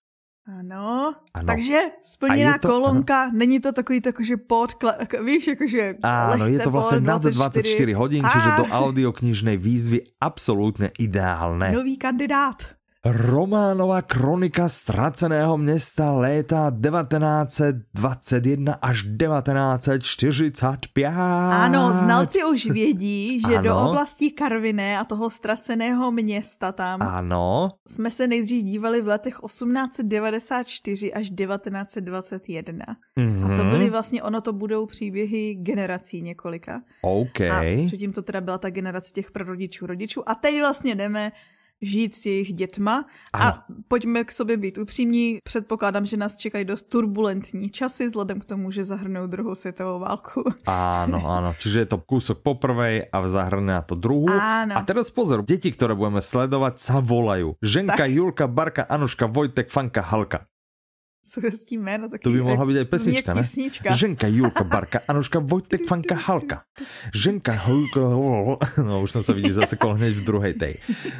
Ano, 0.51 1.15
ano. 1.33 1.47
takže 1.47 1.79
splněná 2.03 2.57
to, 2.57 2.67
kolonka, 2.67 3.23
ano. 3.23 3.31
není 3.33 3.59
to 3.59 3.71
takový 3.71 4.01
že 4.23 4.37
pod, 4.37 4.75
víš, 5.23 5.47
jakože 5.47 5.95
Áno, 6.03 6.45
je 6.47 6.59
to 6.59 6.71
vlastně 6.71 6.99
nad 6.99 7.21
24, 7.21 7.33
24 7.35 7.93
hodín, 7.93 8.23
čiže 8.31 8.49
do 8.57 8.65
audioknižnej 8.67 9.57
výzvy 9.57 10.11
absolútne 10.19 10.91
ideálne. 10.99 11.71
Nový 11.71 11.95
kandidát. 11.95 12.80
Románová 13.05 14.01
kronika 14.01 14.69
ztraceného 14.69 15.57
města 15.57 16.13
léta 16.13 16.71
1921 16.71 18.73
až 18.73 19.03
1945. 19.03 21.07
Ano, 21.07 21.93
znalci 21.93 22.43
už 22.43 22.65
vědí, 22.65 23.39
že 23.39 23.57
ano. 23.57 23.63
do 23.63 23.77
oblasti 23.77 24.31
Karviné 24.31 24.99
a 24.99 25.03
toho 25.03 25.29
ztraceného 25.29 26.11
města 26.11 26.71
tam 26.71 27.01
ano. 27.01 27.69
jsme 27.87 28.11
se 28.11 28.27
nejdřív 28.27 28.63
dívali 28.63 29.01
v 29.01 29.07
letech 29.07 29.39
1894 29.45 31.13
až 31.13 31.29
1921. 31.29 32.85
Mm-hmm. 33.17 33.45
A 33.45 33.47
to 33.57 33.63
mhm. 33.63 33.71
byly 33.71 33.89
vlastně, 33.89 34.23
ono 34.23 34.41
to 34.41 34.53
budou 34.53 34.85
příběhy 34.85 35.55
generací 35.55 36.21
několika. 36.21 36.81
OK. 37.01 37.41
A 37.41 37.85
předtím 37.87 38.13
to 38.13 38.21
teda 38.21 38.41
byla 38.41 38.57
ta 38.57 38.69
generace 38.69 39.11
těch 39.13 39.31
prarodičů, 39.31 39.85
rodičů. 39.85 40.29
A 40.29 40.35
teď 40.35 40.59
vlastně 40.59 40.95
jdeme 40.95 41.31
žít 41.81 42.15
s 42.15 42.25
jejich 42.25 42.53
dětma. 42.53 43.05
Ano. 43.33 43.45
A 43.45 43.65
pojďme 43.87 44.23
k 44.23 44.31
sobě 44.31 44.57
být 44.57 44.77
upřímní. 44.77 45.39
Předpokládám, 45.43 46.05
že 46.05 46.17
nás 46.17 46.37
čekají 46.37 46.65
dost 46.65 46.89
turbulentní 46.89 47.69
časy, 47.69 48.07
vzhledem 48.07 48.39
k 48.39 48.45
tomu, 48.45 48.71
že 48.71 48.83
zahrnou 48.83 49.27
druhou 49.27 49.55
světovou 49.55 49.99
válku. 49.99 50.43
Áno, 50.65 51.19
áno. 51.25 51.51
Čiže 51.57 51.79
je 51.85 51.87
to 51.89 51.97
kúsok 51.97 52.45
po 52.45 52.55
prvej 52.55 53.09
a 53.09 53.17
zahrne 53.27 53.81
to 53.87 53.97
druhú. 53.97 54.29
Áno. 54.29 54.77
A 54.77 54.81
teraz 54.85 55.09
pozor, 55.09 55.41
deti, 55.41 55.73
ktoré 55.73 55.97
budeme 55.97 56.21
sledovať, 56.21 56.77
sa 56.77 57.01
volajú. 57.01 57.57
Ženka, 57.63 58.05
tak. 58.05 58.13
Julka, 58.13 58.45
Barka, 58.45 58.83
Anuška, 58.85 59.25
Vojtek, 59.27 59.73
Fanka, 59.73 60.05
Halka 60.05 60.50
hezký 61.41 61.77
jméno. 61.77 62.09
Taky, 62.09 62.23
to 62.23 62.33
by 62.33 62.41
mohla 62.41 62.65
byť 62.65 62.77
aj 62.81 62.87
pesnička, 62.89 63.31
ne? 63.37 63.43
Písnička. 63.45 63.89
Ženka, 63.95 64.27
Julka, 64.27 64.63
Barka, 64.67 64.99
Anuška, 65.07 65.39
Vojtek, 65.39 65.87
Fanka, 65.87 66.17
Halka. 66.17 66.67
Ženka, 67.13 67.55
Hulka, 67.55 68.03
no 68.81 69.05
už 69.05 69.09
som 69.09 69.21
sa 69.23 69.31
vidíš 69.31 69.63
zase 69.63 69.75
hneď 69.79 70.13
v 70.19 70.23
druhej 70.25 70.53
tej. 70.57 70.73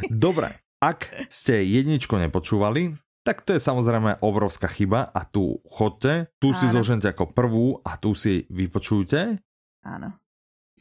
Dobre, 0.10 0.60
ak 0.82 1.10
ste 1.30 1.62
jedničko 1.66 2.18
nepočúvali, 2.18 2.98
tak 3.22 3.46
to 3.46 3.54
je 3.54 3.62
samozrejme 3.62 4.18
obrovská 4.26 4.66
chyba 4.66 5.06
a 5.06 5.22
tu 5.30 5.62
chodte, 5.70 6.34
tu 6.42 6.50
Áno. 6.50 6.58
si 6.58 6.66
zožente 6.74 7.06
ako 7.06 7.30
prvú 7.30 7.78
a 7.86 7.98
tu 8.02 8.18
si 8.18 8.50
vypočujte. 8.50 9.38
Áno. 9.86 10.21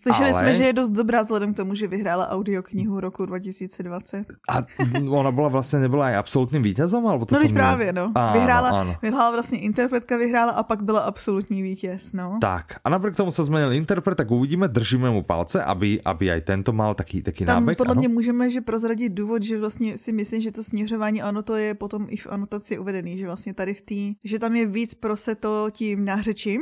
Slyšeli 0.00 0.30
ale... 0.30 0.38
jsme, 0.38 0.54
že 0.54 0.64
je 0.64 0.72
dost 0.72 0.90
dobrá 0.90 1.22
vzhledem 1.22 1.54
k 1.54 1.56
tomu, 1.56 1.74
že 1.74 1.86
vyhrála 1.86 2.32
audioknihu 2.32 3.00
roku 3.00 3.26
2020. 3.26 4.24
A 4.48 4.64
ona 5.10 5.32
byla 5.32 5.48
vlastně, 5.48 5.78
nebyla 5.78 6.06
aj 6.06 6.16
absolutním 6.16 6.62
vítězem? 6.62 7.06
Alebo 7.06 7.26
to 7.26 7.34
no 7.34 7.40
som 7.40 7.52
právě, 7.52 7.92
no. 7.92 8.12
Áno, 8.14 8.32
vyhrála, 8.32 8.70
áno. 8.70 8.92
vyhrála 9.02 9.30
vlastně 9.30 9.58
interpretka, 9.58 10.16
vyhrála 10.16 10.52
a 10.52 10.62
pak 10.62 10.82
byla 10.82 11.00
absolutní 11.00 11.62
vítěz, 11.62 12.12
no. 12.12 12.38
Tak, 12.40 12.80
a 12.84 12.88
napriek 12.88 13.16
tomu 13.16 13.30
se 13.30 13.44
zmenil 13.44 13.72
interpret, 13.72 14.14
tak 14.14 14.30
uvidíme, 14.30 14.68
držíme 14.68 15.10
mu 15.10 15.22
palce, 15.22 15.64
aby, 15.64 16.00
aby 16.04 16.30
aj 16.30 16.40
tento 16.40 16.72
mal 16.72 16.94
taký, 16.94 17.22
taký 17.22 17.44
Tam 17.44 17.62
nábeh. 17.62 17.76
podle 17.76 17.92
ano? 17.92 17.98
mě 17.98 18.08
můžeme 18.08 18.50
že 18.50 18.60
prozradit 18.60 19.12
důvod, 19.12 19.42
že 19.42 19.58
vlastně 19.58 19.98
si 19.98 20.12
myslím, 20.12 20.40
že 20.40 20.52
to 20.52 20.62
směřování, 20.62 21.22
ano, 21.22 21.42
to 21.42 21.56
je 21.56 21.74
potom 21.74 22.06
i 22.08 22.16
v 22.16 22.26
anotaci 22.26 22.78
uvedený, 22.78 23.18
že 23.18 23.26
vlastně 23.26 23.54
tady 23.54 23.74
v 23.74 23.82
té, 23.82 24.02
že 24.24 24.38
tam 24.38 24.56
je 24.56 24.66
víc 24.66 24.94
proseto 24.94 25.68
tím 25.72 26.04
nářečím, 26.04 26.60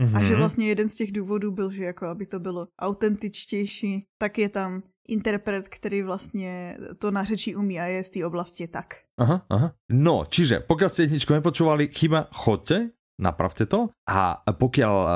Mm-hmm. 0.00 0.16
A 0.16 0.24
že 0.24 0.32
mhm. 0.32 0.38
vlastně 0.38 0.66
jeden 0.68 0.88
z 0.88 0.94
těch 0.94 1.12
důvodů 1.12 1.50
byl, 1.52 1.70
že 1.70 1.84
jako 1.84 2.06
aby 2.06 2.26
to 2.26 2.40
bylo 2.40 2.68
autentičtější, 2.80 4.04
tak 4.18 4.38
je 4.38 4.48
tam 4.48 4.82
interpret, 5.08 5.68
který 5.68 6.02
vlastně 6.02 6.76
to 6.98 7.10
nařečí 7.10 7.56
umí 7.56 7.80
a 7.80 7.84
je 7.84 8.04
z 8.04 8.10
té 8.10 8.26
oblasti 8.26 8.68
tak. 8.68 8.94
Aha, 9.18 9.44
aha. 9.50 9.74
No, 9.92 10.24
čiže 10.24 10.64
pokiaľ 10.64 10.88
ste 10.88 11.04
jedničku 11.04 11.34
nepočúvali, 11.36 11.92
chyba, 11.92 12.32
chodte, 12.32 12.96
napravte 13.20 13.68
to. 13.68 13.92
A 14.08 14.40
pokiaľ 14.48 14.94
uh, 14.96 15.10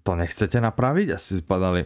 to 0.00 0.12
nechcete 0.16 0.56
napraviť 0.56 1.08
a 1.12 1.18
si 1.20 1.44
povedali, 1.44 1.84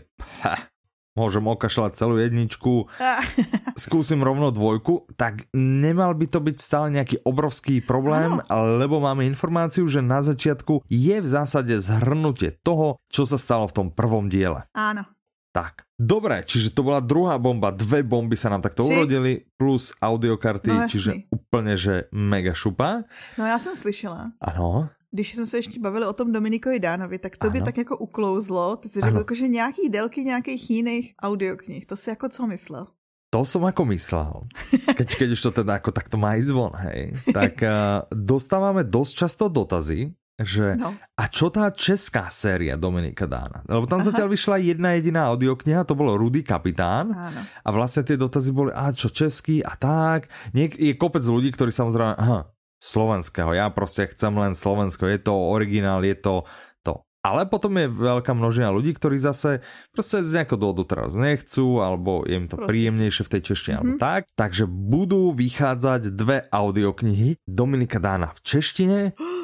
môžem 1.19 1.43
okašľať 1.43 1.99
celú 1.99 2.23
jedničku, 2.23 2.87
skúsim 3.85 4.23
rovno 4.23 4.55
dvojku, 4.55 5.11
tak 5.19 5.51
nemal 5.51 6.15
by 6.15 6.31
to 6.31 6.39
byť 6.39 6.57
stále 6.63 6.95
nejaký 6.95 7.27
obrovský 7.27 7.83
problém, 7.83 8.39
ano. 8.47 8.79
lebo 8.79 9.03
máme 9.03 9.27
informáciu, 9.27 9.91
že 9.91 9.99
na 9.99 10.23
začiatku 10.23 10.87
je 10.87 11.17
v 11.19 11.27
zásade 11.27 11.75
zhrnutie 11.83 12.55
toho, 12.63 13.03
čo 13.11 13.27
sa 13.27 13.35
stalo 13.35 13.67
v 13.67 13.75
tom 13.75 13.89
prvom 13.91 14.31
diele. 14.31 14.63
Áno. 14.79 15.03
Tak. 15.49 15.91
Dobre, 15.99 16.47
čiže 16.47 16.71
to 16.71 16.87
bola 16.87 17.03
druhá 17.03 17.35
bomba, 17.41 17.75
dve 17.75 18.07
bomby 18.07 18.39
sa 18.39 18.53
nám 18.53 18.63
takto 18.63 18.87
Či? 18.87 18.95
urodili, 18.95 19.43
plus 19.59 19.91
audiokarty, 19.99 20.71
no, 20.71 20.87
čiže 20.87 21.27
úplne, 21.35 21.75
že 21.75 22.07
mega 22.15 22.55
šupa. 22.55 23.03
No 23.35 23.43
já 23.47 23.59
jsem 23.59 23.75
slyšela. 23.75 24.31
Ano 24.39 24.91
když 25.11 25.35
jsme 25.35 25.47
se 25.47 25.59
ještě 25.59 25.81
bavili 25.81 26.07
o 26.07 26.13
tom 26.13 26.33
Dominikovi 26.33 26.81
Dánovi, 26.81 27.19
tak 27.19 27.37
to 27.37 27.51
by 27.51 27.61
tak 27.63 27.77
jako 27.79 27.97
uklouzlo. 27.97 28.77
Ty 28.77 28.89
si 28.89 29.01
řekl, 29.01 29.17
jako, 29.17 29.35
že 29.35 29.49
nějaký 29.49 29.89
délky 29.89 30.25
nějakých 30.25 30.71
jiných 30.71 31.15
audioknih. 31.23 31.87
To 31.87 31.97
si 31.97 32.11
jako 32.11 32.29
co 32.29 32.47
myslel? 32.47 32.87
To 33.29 33.45
som 33.45 33.61
ako 33.69 33.85
myslel. 33.93 34.41
Keď, 34.97 35.09
keď 35.21 35.29
už 35.37 35.41
to 35.45 35.51
teda 35.61 35.77
ako 35.77 35.93
takto 35.93 36.17
má 36.17 36.41
ísť 36.41 36.49
von, 36.49 36.73
hej. 36.89 37.13
Tak 37.29 37.61
uh, 37.61 38.09
dostávame 38.09 38.89
dosť 38.89 39.13
často 39.13 39.53
dotazy, 39.53 40.17
že 40.41 40.81
no. 40.81 40.97
a 40.97 41.29
čo 41.29 41.53
tá 41.53 41.69
česká 41.69 42.33
séria 42.33 42.81
Dominika 42.81 43.29
Dána? 43.29 43.61
Lebo 43.69 43.85
tam 43.85 44.01
Aha. 44.01 44.09
zatiaľ 44.09 44.33
vyšla 44.33 44.65
jedna 44.65 44.97
jediná 44.97 45.29
audiokniha, 45.29 45.85
to 45.85 45.93
bolo 45.93 46.17
Rudy 46.17 46.41
Kapitán 46.41 47.13
Áno. 47.13 47.41
a 47.45 47.69
vlastne 47.69 48.09
tie 48.09 48.17
dotazy 48.17 48.49
boli, 48.49 48.73
a 48.73 48.89
čo 48.97 49.13
český 49.13 49.61
a 49.61 49.77
tak. 49.77 50.33
Niek- 50.57 50.81
je 50.81 50.97
kopec 50.97 51.21
ľudí, 51.21 51.53
ktorí 51.53 51.69
samozrejme, 51.69 52.17
aha, 52.17 52.49
slovenského. 52.79 53.55
Ja 53.55 53.69
proste 53.75 54.07
chcem 54.09 54.33
len 54.39 54.55
Slovensko. 54.55 55.11
Je 55.11 55.19
to 55.19 55.35
originál, 55.35 56.03
je 56.07 56.15
to 56.15 56.47
to. 56.87 57.03
Ale 57.27 57.51
potom 57.51 57.75
je 57.75 57.91
veľká 57.91 58.31
množina 58.33 58.71
ľudí, 58.71 58.95
ktorí 58.95 59.19
zase 59.19 59.61
proste 59.91 60.23
z 60.23 60.39
nejakého 60.39 60.57
dôvodu 60.57 60.97
teraz 60.97 61.19
nechcú, 61.19 61.83
alebo 61.83 62.23
je 62.25 62.39
im 62.39 62.47
to 62.47 62.57
proste. 62.57 62.71
príjemnejšie 62.71 63.23
v 63.27 63.33
tej 63.35 63.43
češtine, 63.53 63.75
mm-hmm. 63.75 63.91
alebo 63.91 63.99
mhm. 63.99 64.03
tak. 64.03 64.23
Takže 64.39 64.65
budú 64.71 65.35
vychádzať 65.35 66.01
dve 66.15 66.47
audioknihy 66.49 67.43
Dominika 67.45 67.99
Dána 67.99 68.33
v 68.33 68.41
češtine 68.47 68.99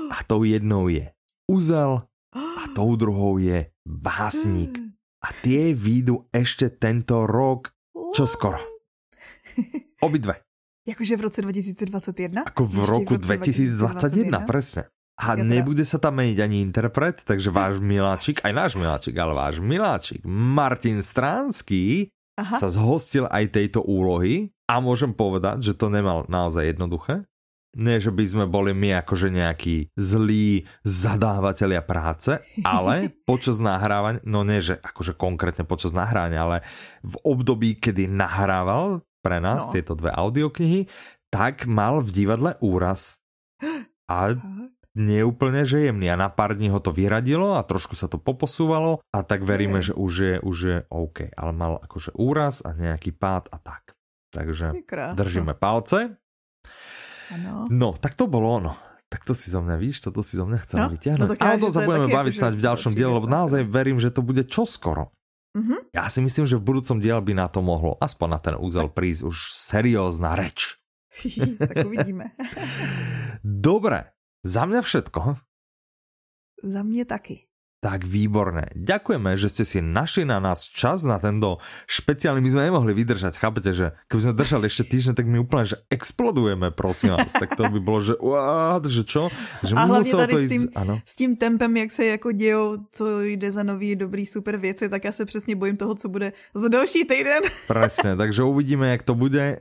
a 0.08 0.16
tou 0.24 0.46
jednou 0.46 0.86
je 0.86 1.10
Uzel 1.50 2.06
a 2.34 2.62
tou 2.72 2.96
druhou 2.96 3.36
je 3.36 3.68
Básnik. 3.84 4.80
A 5.24 5.32
tie 5.40 5.72
výjdu 5.72 6.28
ešte 6.32 6.68
tento 6.68 7.24
rok, 7.24 7.72
čo 8.12 8.28
skoro. 8.28 8.60
Obidve. 10.06 10.44
Jakože 10.84 11.16
v 11.16 11.22
roce 11.24 11.40
2021? 11.40 12.44
Ako 12.44 12.68
v 12.68 12.76
roku 12.84 13.16
v 13.16 13.40
2021, 13.40 14.36
2021, 14.36 14.44
presne. 14.44 14.82
A 15.16 15.32
ja 15.32 15.40
teda... 15.40 15.48
nebude 15.48 15.84
sa 15.88 15.96
tam 15.96 16.20
meniť 16.20 16.38
ani 16.44 16.60
interpret, 16.60 17.24
takže 17.24 17.48
váš 17.48 17.80
miláčik, 17.80 18.44
aj 18.44 18.52
náš 18.52 18.72
miláčik, 18.76 19.16
ale 19.16 19.32
váš 19.32 19.64
miláčik 19.64 20.20
Martin 20.28 21.00
Stránsky 21.00 22.12
Aha. 22.36 22.60
sa 22.60 22.68
zhostil 22.68 23.24
aj 23.32 23.56
tejto 23.56 23.80
úlohy 23.80 24.52
a 24.68 24.84
môžem 24.84 25.16
povedať, 25.16 25.72
že 25.72 25.72
to 25.72 25.88
nemal 25.88 26.28
naozaj 26.28 26.68
jednoduché. 26.68 27.24
Nie, 27.74 27.98
že 27.98 28.14
by 28.14 28.22
sme 28.22 28.44
boli 28.46 28.70
my 28.70 29.02
akože 29.02 29.34
nejakí 29.34 29.90
zlí 29.98 30.62
zadávateľia 30.86 31.82
práce, 31.82 32.38
ale 32.62 33.08
počas 33.30 33.58
nahrávania, 33.58 34.22
no 34.28 34.44
nie, 34.44 34.60
že 34.60 34.78
akože 34.78 35.16
konkrétne 35.16 35.64
počas 35.64 35.90
nahrávania, 35.96 36.44
ale 36.44 36.58
v 37.02 37.16
období, 37.24 37.80
kedy 37.80 38.06
nahrával 38.06 39.02
pre 39.24 39.40
nás 39.40 39.64
no. 39.66 39.72
tieto 39.72 39.96
dve 39.96 40.12
audioknihy, 40.12 40.84
tak 41.32 41.64
mal 41.64 42.04
v 42.04 42.12
divadle 42.12 42.60
úraz. 42.60 43.24
A 44.04 44.36
nie 44.94 45.26
úplne, 45.26 45.66
že 45.66 45.90
jemný. 45.90 46.12
A 46.12 46.20
na 46.20 46.30
pár 46.30 46.54
dní 46.54 46.70
ho 46.70 46.78
to 46.78 46.94
vyradilo 46.94 47.58
a 47.58 47.66
trošku 47.66 47.98
sa 47.98 48.06
to 48.06 48.14
poposúvalo 48.14 49.02
a 49.10 49.26
tak 49.26 49.42
veríme, 49.42 49.82
že 49.82 49.90
už 49.90 50.12
je, 50.12 50.34
už 50.38 50.56
je 50.60 50.76
OK. 50.86 51.34
Ale 51.34 51.50
mal 51.50 51.82
akože 51.82 52.14
úraz 52.14 52.62
a 52.62 52.76
nejaký 52.76 53.10
pád 53.10 53.50
a 53.50 53.58
tak. 53.58 53.98
Takže 54.30 54.86
držíme 55.18 55.58
palce. 55.58 56.14
Ano. 57.34 57.66
No, 57.72 57.88
tak 57.98 58.14
to 58.14 58.30
bolo 58.30 58.62
ono. 58.62 58.72
Tak 59.10 59.26
to 59.26 59.34
si 59.34 59.50
zo 59.50 59.62
mňa, 59.62 59.76
víš, 59.78 60.02
toto 60.02 60.22
si 60.22 60.38
zo 60.38 60.46
mňa 60.46 60.58
chcel 60.62 60.78
no, 60.86 60.90
vyťahnuť. 60.90 61.28
No, 61.28 61.34
Ale 61.38 61.58
to 61.58 61.70
sa 61.70 61.82
budeme 61.86 62.10
baviť 62.10 62.34
sa 62.34 62.46
v 62.50 62.62
ďalšom 62.62 62.92
diele, 62.94 63.14
lebo 63.14 63.30
naozaj 63.30 63.66
verím, 63.66 63.98
že 63.98 64.14
to 64.14 64.22
bude 64.22 64.46
čoskoro. 64.46 65.14
Mm-hmm. 65.54 65.94
Ja 65.94 66.10
si 66.10 66.18
myslím, 66.18 66.50
že 66.50 66.58
v 66.58 66.66
budúcom 66.66 66.98
diel 66.98 67.22
by 67.22 67.32
na 67.38 67.46
to 67.46 67.62
mohlo 67.62 67.94
aspoň 68.02 68.28
na 68.28 68.40
ten 68.42 68.54
úzel 68.58 68.90
prísť 68.90 69.30
už 69.30 69.54
seriózna 69.54 70.34
reč. 70.34 70.74
tak 71.70 71.86
uvidíme. 71.86 72.34
Dobre, 73.46 74.10
za 74.42 74.66
mňa 74.66 74.82
všetko. 74.82 75.20
Za 76.66 76.80
mňa 76.82 77.04
taky. 77.06 77.46
Tak 77.84 78.08
výborné. 78.08 78.72
Ďakujeme, 78.72 79.36
že 79.36 79.52
ste 79.52 79.68
si 79.68 79.84
našli 79.84 80.24
na 80.24 80.40
nás 80.40 80.64
čas 80.64 81.04
na 81.04 81.20
tento 81.20 81.60
špeciálny. 81.84 82.40
My 82.40 82.48
sme 82.48 82.62
nemohli 82.72 82.96
vydržať, 82.96 83.36
chápete, 83.36 83.76
že 83.76 83.92
keby 84.08 84.20
sme 84.24 84.34
držali 84.40 84.64
ešte 84.72 84.88
týždeň, 84.88 85.12
tak 85.12 85.28
my 85.28 85.44
úplne, 85.44 85.68
že 85.68 85.76
explodujeme, 85.92 86.72
prosím 86.72 87.12
vás. 87.12 87.36
tak 87.36 87.52
to 87.52 87.68
by 87.68 87.76
bolo, 87.84 88.00
že 88.00 88.16
what, 88.24 88.88
že 88.88 89.04
čo? 89.04 89.28
Že 89.60 89.76
A 89.76 89.84
hlavně 89.84 90.12
tady 90.16 90.32
to 90.32 90.38
s, 90.40 90.48
tím, 90.48 90.64
ano. 90.80 90.94
s 91.04 91.12
tím 91.12 91.36
tempem, 91.36 91.76
jak 91.76 91.90
se 91.92 92.04
jako 92.16 92.32
dějou, 92.32 92.88
co 92.88 93.20
jde 93.20 93.50
za 93.52 93.62
nový, 93.62 93.96
dobrý, 93.96 94.24
super 94.26 94.56
věci, 94.56 94.88
tak 94.88 95.04
já 95.04 95.12
se 95.12 95.24
přesně 95.24 95.56
bojím 95.56 95.76
toho, 95.76 95.94
co 95.94 96.08
bude 96.08 96.32
za 96.54 96.68
další 96.68 97.04
týden. 97.04 97.44
Presne, 97.68 98.16
takže 98.16 98.42
uvidíme, 98.42 98.88
jak 98.96 99.02
to 99.02 99.12
bude. 99.12 99.60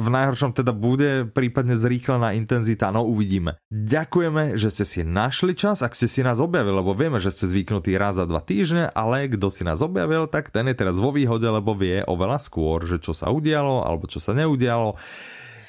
V 0.00 0.08
najhoršom 0.08 0.56
teda 0.56 0.72
bude 0.72 1.28
prípadne 1.28 1.76
zrýchlená 1.76 2.32
intenzita, 2.32 2.88
no 2.88 3.04
uvidíme. 3.04 3.60
Ďakujeme, 3.68 4.56
že 4.56 4.72
ste 4.72 4.84
si 4.88 5.00
našli 5.04 5.52
čas, 5.52 5.84
ak 5.84 5.92
ste 5.92 6.08
si 6.08 6.24
nás 6.24 6.40
objavili, 6.40 6.72
lebo 6.72 6.96
vieme, 6.96 7.20
že 7.20 7.28
ste 7.28 7.49
zvyknutý 7.50 7.98
raz 7.98 8.22
za 8.22 8.24
dva 8.30 8.38
týždne, 8.38 8.86
ale 8.94 9.26
kto 9.26 9.50
si 9.50 9.66
nás 9.66 9.82
objavil, 9.82 10.30
tak 10.30 10.54
ten 10.54 10.70
je 10.70 10.78
teraz 10.78 10.96
vo 11.02 11.10
výhode, 11.10 11.50
lebo 11.50 11.74
vie 11.74 12.06
oveľa 12.06 12.38
skôr, 12.38 12.86
že 12.86 13.02
čo 13.02 13.10
sa 13.10 13.34
udialo 13.34 13.82
alebo 13.82 14.06
čo 14.06 14.22
sa 14.22 14.30
neudialo. 14.32 14.94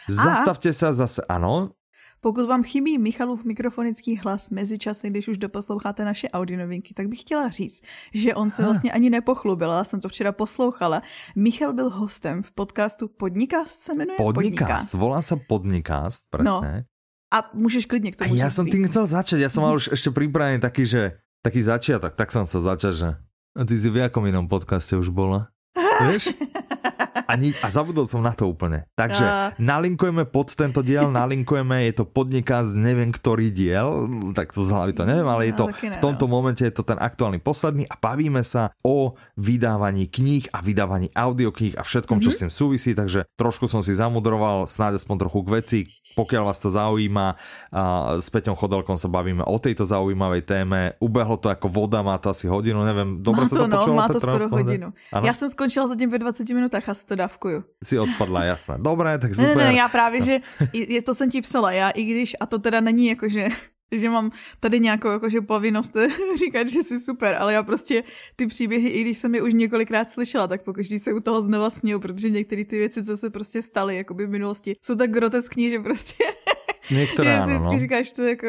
Zastavte 0.06 0.70
sa 0.70 0.94
zase, 0.94 1.26
ano. 1.26 1.74
Pokud 2.22 2.46
vám 2.46 2.64
chybí 2.64 2.98
Michalův 2.98 3.44
mikrofonický 3.44 4.18
hlas 4.18 4.50
mezi 4.50 4.78
časy, 4.78 5.10
když 5.10 5.28
už 5.28 5.38
doposloucháte 5.38 6.06
naše 6.06 6.30
audionovinky, 6.30 6.94
tak 6.94 7.08
bych 7.08 7.22
chtěla 7.22 7.50
říct, 7.50 7.82
že 8.14 8.36
on 8.36 8.52
se 8.52 8.64
vlastně 8.64 8.92
ani 8.92 9.10
nepochlubil. 9.10 9.72
Já 9.72 9.84
jsem 9.84 10.00
to 10.00 10.10
včera 10.10 10.32
poslouchala. 10.32 11.02
Michal 11.36 11.74
byl 11.74 11.90
hostem 11.90 12.44
v 12.44 12.52
podcastu 12.52 13.08
Podnikast 13.08 13.82
se 13.82 13.94
jmenuje? 13.94 14.18
Podnikast, 14.18 14.60
Podnikast. 14.60 14.94
volá 14.94 15.22
sa 15.22 15.36
Podnikast, 15.48 16.30
presne. 16.30 16.86
No. 16.86 16.92
A 17.34 17.50
můžeš 17.54 17.86
klidně 17.86 18.12
k 18.12 18.16
tomu 18.16 18.34
A 18.34 18.38
ja 18.38 18.50
som 18.52 18.68
tým 18.68 18.84
chcel 18.92 19.08
začať, 19.08 19.40
ja 19.40 19.48
som 19.48 19.64
mal 19.64 19.80
už 19.80 19.96
ešte 19.96 20.12
pripravený 20.12 20.60
taký, 20.60 20.84
že 20.84 21.24
taký 21.42 21.62
začiatok, 21.66 22.14
tak 22.14 22.30
som 22.30 22.46
sa 22.46 22.62
začať, 22.62 22.94
že 22.94 23.10
a 23.52 23.62
ty 23.68 23.76
si 23.76 23.92
v 23.92 24.00
jakom 24.00 24.24
inom 24.24 24.48
podcaste 24.48 24.96
už 24.96 25.12
bola? 25.12 25.52
Vieš? 26.08 26.32
A, 27.32 27.34
ni- 27.40 27.58
a 27.60 27.68
zabudol 27.72 28.06
som 28.06 28.22
na 28.22 28.36
to 28.36 28.48
úplne. 28.48 28.86
Takže 28.96 29.26
a... 29.26 29.52
nalinkujeme 29.58 30.28
pod 30.28 30.54
tento 30.54 30.86
diel, 30.86 31.10
nalinkujeme, 31.10 31.88
je 31.92 32.04
to 32.04 32.06
z 32.42 32.74
neviem 32.78 33.10
ktorý 33.10 33.50
diel, 33.50 34.08
tak 34.38 34.54
to 34.54 34.62
z 34.62 34.72
hlavy 34.72 34.94
to 34.94 35.04
neviem, 35.04 35.28
ale 35.28 35.50
je 35.50 35.54
to, 35.58 35.66
v 35.72 36.00
tomto 36.00 36.26
momente 36.30 36.62
je 36.62 36.74
to 36.74 36.86
ten 36.86 37.00
aktuálny 37.00 37.42
posledný 37.42 37.90
a 37.90 37.96
bavíme 37.98 38.44
sa 38.46 38.72
o 38.86 39.18
vydávaní 39.36 40.08
kníh 40.08 40.48
a 40.54 40.62
vydávaní 40.62 41.10
audiokníh 41.12 41.76
a 41.76 41.84
všetkom, 41.84 42.22
čo 42.22 42.30
mm-hmm. 42.30 42.38
s 42.38 42.42
tým 42.46 42.52
súvisí, 42.52 42.92
takže 42.94 43.26
trošku 43.36 43.66
som 43.66 43.82
si 43.82 43.98
zamudroval, 43.98 44.70
snáď 44.70 45.02
aspoň 45.02 45.16
trochu 45.28 45.40
k 45.44 45.50
veci, 45.50 45.80
pokiaľ 46.16 46.44
vás 46.48 46.60
to 46.62 46.70
zaujíma, 46.70 47.36
s 48.22 48.28
Peťom 48.30 48.56
Chodelkom 48.56 48.96
sa 48.96 49.10
bavíme 49.10 49.44
o 49.44 49.58
tejto 49.58 49.84
zaujímavej 49.88 50.44
téme, 50.46 50.96
ubehlo 51.02 51.40
to 51.40 51.50
ako 51.50 51.68
voda, 51.72 52.06
má 52.06 52.20
to 52.22 52.32
asi 52.32 52.46
hodinu, 52.46 52.84
neviem, 52.86 53.20
dobre 53.20 53.46
má 53.46 53.50
to, 53.50 53.56
sa 53.56 53.58
to 53.58 53.68
no, 53.68 53.76
počulo, 53.80 53.94
má 53.96 54.08
to 54.08 54.20
skoro 54.22 54.46
hodinu. 54.52 54.88
Ano? 55.10 55.24
Ja 55.26 55.34
som 55.34 55.48
skončila 55.50 55.88
zatím 55.90 56.12
ve 56.12 56.20
20 56.20 56.46
minútach 56.52 56.86
a 56.86 56.91
to 56.94 57.16
dávkuju. 57.16 57.64
Si 57.84 58.00
odpadla, 58.00 58.44
jasné. 58.44 58.76
Dobré, 58.80 59.18
tak 59.18 59.36
super. 59.36 59.58
Ne, 59.58 59.64
ne, 59.64 59.74
já 59.74 59.90
právě, 59.90 60.20
no. 60.20 60.26
že 60.26 60.40
je, 60.74 61.02
to 61.02 61.14
jsem 61.14 61.30
ti 61.30 61.42
psala, 61.42 61.72
já 61.72 61.90
i 61.90 62.04
když, 62.04 62.36
a 62.40 62.46
to 62.46 62.60
teda 62.60 62.82
není 62.82 63.08
jako, 63.08 63.30
že 63.30 63.50
že 63.96 64.10
mám 64.10 64.32
tady 64.60 64.80
nějakou 64.80 65.10
jakože 65.10 65.42
povinnost 65.42 65.92
říkat, 66.40 66.70
že 66.70 66.84
jsi 66.84 67.00
super, 67.00 67.36
ale 67.40 67.54
já 67.54 67.64
prostě 67.64 68.04
ty 68.36 68.48
příběhy, 68.48 68.90
i 68.90 69.02
když 69.02 69.18
jsem 69.18 69.36
je 69.36 69.42
už 69.42 69.54
několikrát 69.54 70.10
slyšela, 70.10 70.48
tak 70.48 70.64
pokaždý 70.64 71.00
se 71.00 71.14
u 71.14 71.20
toho 71.20 71.42
znova 71.42 71.70
směju, 71.70 72.00
protože 72.00 72.30
některé 72.30 72.66
ty 72.66 72.78
věci, 72.78 73.04
co 73.04 73.18
se 73.18 73.30
prostě 73.30 73.62
staly 73.62 73.98
jakoby 73.98 74.26
v 74.26 74.30
minulosti, 74.30 74.76
jsou 74.82 74.96
tak 74.96 75.12
groteskní, 75.12 75.70
že 75.70 75.80
prostě 75.80 76.24
Některé 76.92 77.40
ano, 77.40 77.60
no. 77.60 77.80
říkáš 77.80 78.12
to 78.12 78.24
jako... 78.24 78.48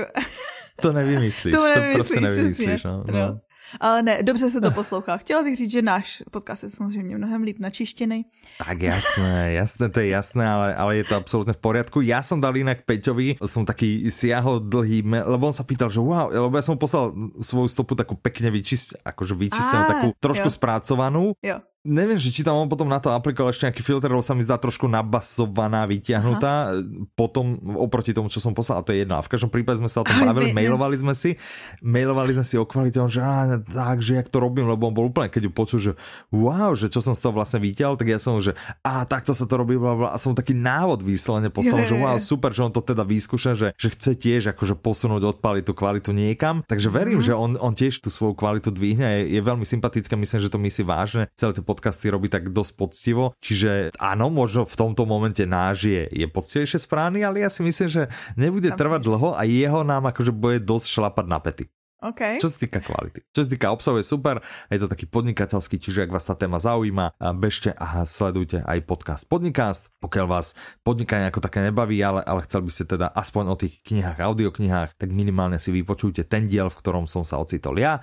To 0.80 0.92
nevymyslíš, 0.92 1.54
to, 1.54 1.64
nevymyslíš, 1.64 1.92
to 1.92 1.98
prostě 1.98 2.20
nevymyslíš, 2.20 2.84
no. 2.84 3.04
no. 3.06 3.12
no. 3.12 3.40
Ale 3.80 4.02
ne, 4.02 4.22
dobře 4.22 4.50
se 4.50 4.60
to 4.60 4.70
poslouchá. 4.70 5.16
Chtěla 5.16 5.42
bych 5.42 5.56
říct, 5.56 5.70
že 5.70 5.82
náš 5.82 6.22
podcast 6.30 6.62
je 6.62 6.68
samozřejmě 6.68 7.16
mnohem 7.16 7.42
líp 7.42 7.58
načištěný. 7.58 8.24
Tak 8.58 8.82
jasné, 8.82 9.52
jasné, 9.52 9.88
to 9.88 10.00
je 10.00 10.08
jasné, 10.08 10.48
ale, 10.48 10.74
ale 10.74 10.96
je 10.96 11.04
to 11.04 11.16
absolútne 11.16 11.52
v 11.52 11.62
poriadku. 11.62 12.00
Ja 12.04 12.20
som 12.22 12.40
dal 12.40 12.56
inak 12.56 12.84
Peťovi, 12.84 13.38
som 13.46 13.64
taký 13.64 14.10
siaho 14.10 14.60
dlhý, 14.60 15.02
lebo 15.06 15.48
on 15.48 15.56
sa 15.56 15.64
pýtal, 15.64 15.88
že 15.88 16.02
wow, 16.02 16.28
lebo 16.28 16.54
ja 16.58 16.64
som 16.64 16.76
poslal 16.76 17.14
svoju 17.40 17.68
stopu 17.68 17.94
takú 17.94 18.18
pekne 18.18 18.50
vyčist, 18.50 18.98
akože 19.02 19.34
vyčistenú, 19.38 19.82
takú 19.88 20.08
trošku 20.20 20.50
jo. 20.50 20.54
spracovanú. 20.54 21.24
Jo. 21.40 21.62
Neviem, 21.82 22.14
že 22.14 22.30
či 22.30 22.46
tam 22.46 22.62
on 22.62 22.70
potom 22.70 22.86
na 22.86 23.02
to 23.02 23.10
aplikoval 23.10 23.50
ešte 23.50 23.66
nejaký 23.66 23.82
filter, 23.82 24.06
lebo 24.06 24.22
sa 24.22 24.38
mi 24.38 24.46
zdá 24.46 24.54
trošku 24.54 24.86
nabasovaná, 24.86 25.82
vyťahnutá, 25.90 26.54
Aha. 26.70 26.78
potom 27.18 27.58
oproti 27.74 28.14
tomu, 28.14 28.30
čo 28.30 28.38
som 28.38 28.54
poslal, 28.54 28.78
a 28.78 28.86
to 28.86 28.94
je 28.94 29.02
jedno. 29.02 29.18
A 29.18 29.26
v 29.26 29.34
každom 29.34 29.50
prípade 29.50 29.82
sme 29.82 29.90
sa 29.90 30.00
o 30.00 30.06
tom 30.06 30.22
bavili, 30.22 30.54
mailovali 30.54 30.94
sme 30.94 31.10
si, 31.10 31.34
mailovali 31.82 32.38
sme 32.38 32.46
si 32.46 32.54
o 32.54 32.62
kvalite, 32.62 33.02
že 33.10 33.18
á, 33.18 33.58
tak, 33.58 33.98
že 33.98 34.14
jak 34.14 34.30
to 34.30 34.38
robím, 34.38 34.70
lebo 34.70 34.86
on 34.86 34.94
bol 34.94 35.10
úplne, 35.10 35.26
keď 35.26 35.50
ju 35.50 35.50
počul, 35.50 35.78
že 35.82 35.92
wow, 36.30 36.70
že 36.78 36.86
čo 36.86 37.02
som 37.02 37.18
z 37.18 37.26
toho 37.26 37.34
vlastne 37.34 37.58
vyťahol, 37.58 37.98
tak 37.98 38.14
ja 38.14 38.22
som, 38.22 38.38
že 38.38 38.54
a 38.86 39.02
takto 39.02 39.34
sa 39.34 39.42
to 39.50 39.58
robí, 39.58 39.74
bla, 39.74 39.98
bla, 39.98 40.08
a 40.14 40.16
som 40.22 40.38
taký 40.38 40.54
návod 40.54 41.02
výsledne 41.02 41.50
poslal, 41.50 41.82
je, 41.82 41.90
že 41.90 41.96
wow, 41.98 42.14
super, 42.22 42.54
že 42.54 42.62
on 42.62 42.70
to 42.70 42.78
teda 42.78 43.02
vyskúša, 43.02 43.58
že, 43.58 43.74
že 43.74 43.88
chce 43.90 44.14
tiež 44.14 44.54
akože 44.54 44.78
posunúť, 44.78 45.34
odpaliť 45.34 45.66
tú 45.66 45.74
kvalitu 45.74 46.14
niekam. 46.14 46.62
Takže 46.62 46.94
verím, 46.94 47.18
mm. 47.18 47.26
že 47.26 47.34
on, 47.34 47.58
on 47.58 47.74
tiež 47.74 47.98
tú 47.98 48.06
svoju 48.06 48.38
kvalitu 48.38 48.70
dvihne, 48.70 49.26
je, 49.26 49.34
je 49.34 49.40
veľmi 49.42 49.66
sympatické, 49.66 50.14
myslím, 50.14 50.38
že 50.38 50.46
to 50.46 50.62
myslí 50.62 50.86
vážne, 50.86 51.26
celé 51.34 51.58
tie 51.58 51.71
podcasty 51.72 52.12
robí 52.12 52.28
tak 52.28 52.52
dosť 52.52 52.72
poctivo. 52.76 53.32
Čiže 53.40 53.96
áno, 53.96 54.28
možno 54.28 54.68
v 54.68 54.76
tomto 54.76 55.08
momente 55.08 55.48
náš 55.48 55.88
je, 55.88 56.04
je 56.12 56.28
poctivejšie 56.28 56.84
správny, 56.84 57.24
ale 57.24 57.40
ja 57.40 57.48
si 57.48 57.64
myslím, 57.64 57.88
že 57.88 58.02
nebude 58.36 58.68
trvať 58.76 59.00
dlho 59.00 59.32
a 59.32 59.48
jeho 59.48 59.80
nám 59.88 60.12
akože 60.12 60.36
bude 60.36 60.60
dosť 60.60 61.00
šlapať 61.00 61.26
na 61.32 61.40
pety. 61.40 61.64
Okay. 62.02 62.42
Čo 62.42 62.50
sa 62.50 62.66
týka 62.66 62.82
kvality. 62.82 63.22
Čo 63.30 63.46
sa 63.46 63.48
týka 63.54 63.70
obsahu 63.70 64.02
je 64.02 64.06
super, 64.10 64.42
je 64.66 64.74
to 64.82 64.90
taký 64.90 65.06
podnikateľský, 65.06 65.78
čiže 65.78 66.02
ak 66.02 66.10
vás 66.10 66.26
tá 66.26 66.34
téma 66.34 66.58
zaujíma, 66.58 67.14
bežte 67.38 67.70
a 67.78 68.02
sledujte 68.02 68.58
aj 68.58 68.82
podcast 68.90 69.22
Podnikast. 69.30 69.94
Pokiaľ 70.02 70.26
vás 70.26 70.58
podnikanie 70.82 71.30
ako 71.30 71.38
také 71.38 71.62
nebaví, 71.62 72.02
ale, 72.02 72.26
ale 72.26 72.42
chcel 72.42 72.66
by 72.66 72.74
ste 72.74 72.90
teda 72.90 73.06
aspoň 73.06 73.44
o 73.46 73.54
tých 73.54 73.86
knihách, 73.86 74.18
audioknihách, 74.18 74.98
tak 74.98 75.14
minimálne 75.14 75.62
si 75.62 75.70
vypočujte 75.70 76.26
ten 76.26 76.50
diel, 76.50 76.74
v 76.74 76.78
ktorom 76.82 77.06
som 77.06 77.22
sa 77.22 77.38
ocitol 77.38 77.78
ja. 77.78 78.02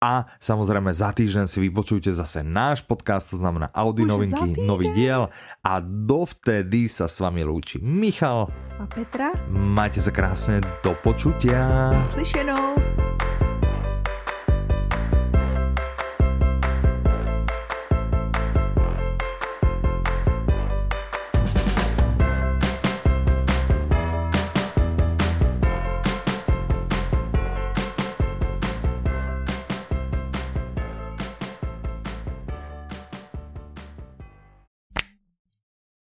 A 0.00 0.24
samozrejme 0.40 0.96
za 0.96 1.12
týždeň 1.12 1.44
si 1.44 1.60
vypočujte 1.60 2.08
zase 2.08 2.40
náš 2.40 2.80
podcast, 2.80 3.28
to 3.28 3.36
znamená 3.36 3.68
Audi 3.76 4.08
Už 4.08 4.16
novinky, 4.16 4.56
nový 4.64 4.88
diel. 4.96 5.28
A 5.60 5.84
dovtedy 5.84 6.88
sa 6.88 7.04
s 7.04 7.20
vami 7.20 7.44
lúči 7.44 7.84
Michal 7.84 8.48
a 8.80 8.88
Petra. 8.88 9.36
Majte 9.52 10.00
sa 10.00 10.08
krásne, 10.08 10.64
do 10.80 10.96
počutia. 11.04 11.92
Slyšenou. 12.16 12.80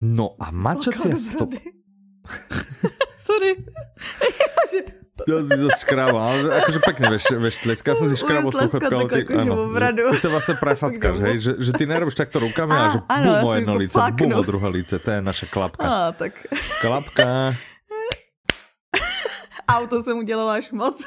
No 0.00 0.32
a 0.40 0.48
mačacia 0.52 1.16
stop... 1.16 1.52
Sorry. 3.26 3.52
Ja 5.28 5.44
si 5.44 5.52
sa 5.52 5.68
škrabal, 5.76 6.16
ale 6.16 6.64
akože 6.64 6.80
pekne 6.80 7.12
vieš, 7.12 7.28
vieš 7.36 7.56
tleskal 7.60 7.92
som 7.92 8.08
si 8.08 8.16
škrabal 8.16 8.52
sluchatko, 8.56 8.88
ale 8.88 9.08
ty, 9.12 9.20
áno, 9.28 9.68
ty 10.14 10.16
sa 10.16 10.32
vlastne 10.32 10.56
prefackáš, 10.56 11.16
hej, 11.28 11.36
že, 11.44 11.52
že 11.60 11.70
ty 11.76 11.84
nerobíš 11.84 12.16
takto 12.16 12.40
rukami, 12.40 12.72
a, 12.72 12.96
že 12.96 12.98
bum 13.04 13.44
o 13.44 13.52
jedno 13.52 13.74
líce, 13.76 13.96
bum 14.16 14.32
o 14.32 14.42
druhé 14.44 14.68
líce, 14.72 14.96
to 14.96 15.08
je 15.12 15.20
naša 15.20 15.46
klapka. 15.52 15.84
Á, 15.84 16.16
tak. 16.16 16.32
Klapka. 16.80 17.52
Auto 19.70 20.02
som 20.02 20.18
udělala 20.18 20.58
až 20.58 20.74
moc. 20.74 20.98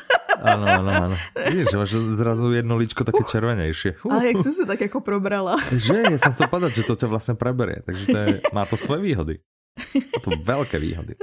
Áno, 0.43 0.65
áno, 0.65 0.91
áno. 0.91 1.15
Vidíš, 1.35 1.67
že 1.71 1.77
máš 1.77 1.91
zrazu 2.19 2.51
jedno 2.51 2.75
líčko 2.79 3.03
také 3.03 3.23
červenejšie. 3.27 4.01
Uh, 4.03 4.11
ale 4.15 4.31
jak 4.31 4.43
som 4.43 4.53
sa 4.55 4.63
tak 4.67 4.87
ako 4.87 5.03
probrala. 5.03 5.59
Že, 5.71 6.15
ja 6.15 6.19
som 6.19 6.31
chcel 6.31 6.47
povedať, 6.47 6.83
že 6.83 6.87
to 6.87 6.95
ťa 6.99 7.07
vlastne 7.11 7.35
preberie, 7.35 7.83
takže 7.83 8.03
to 8.07 8.17
je, 8.17 8.27
má 8.55 8.63
to 8.63 8.75
svoje 8.75 9.03
výhody. 9.03 9.35
Má 9.93 10.19
to 10.21 10.31
veľké 10.41 10.77
výhody. 10.79 11.13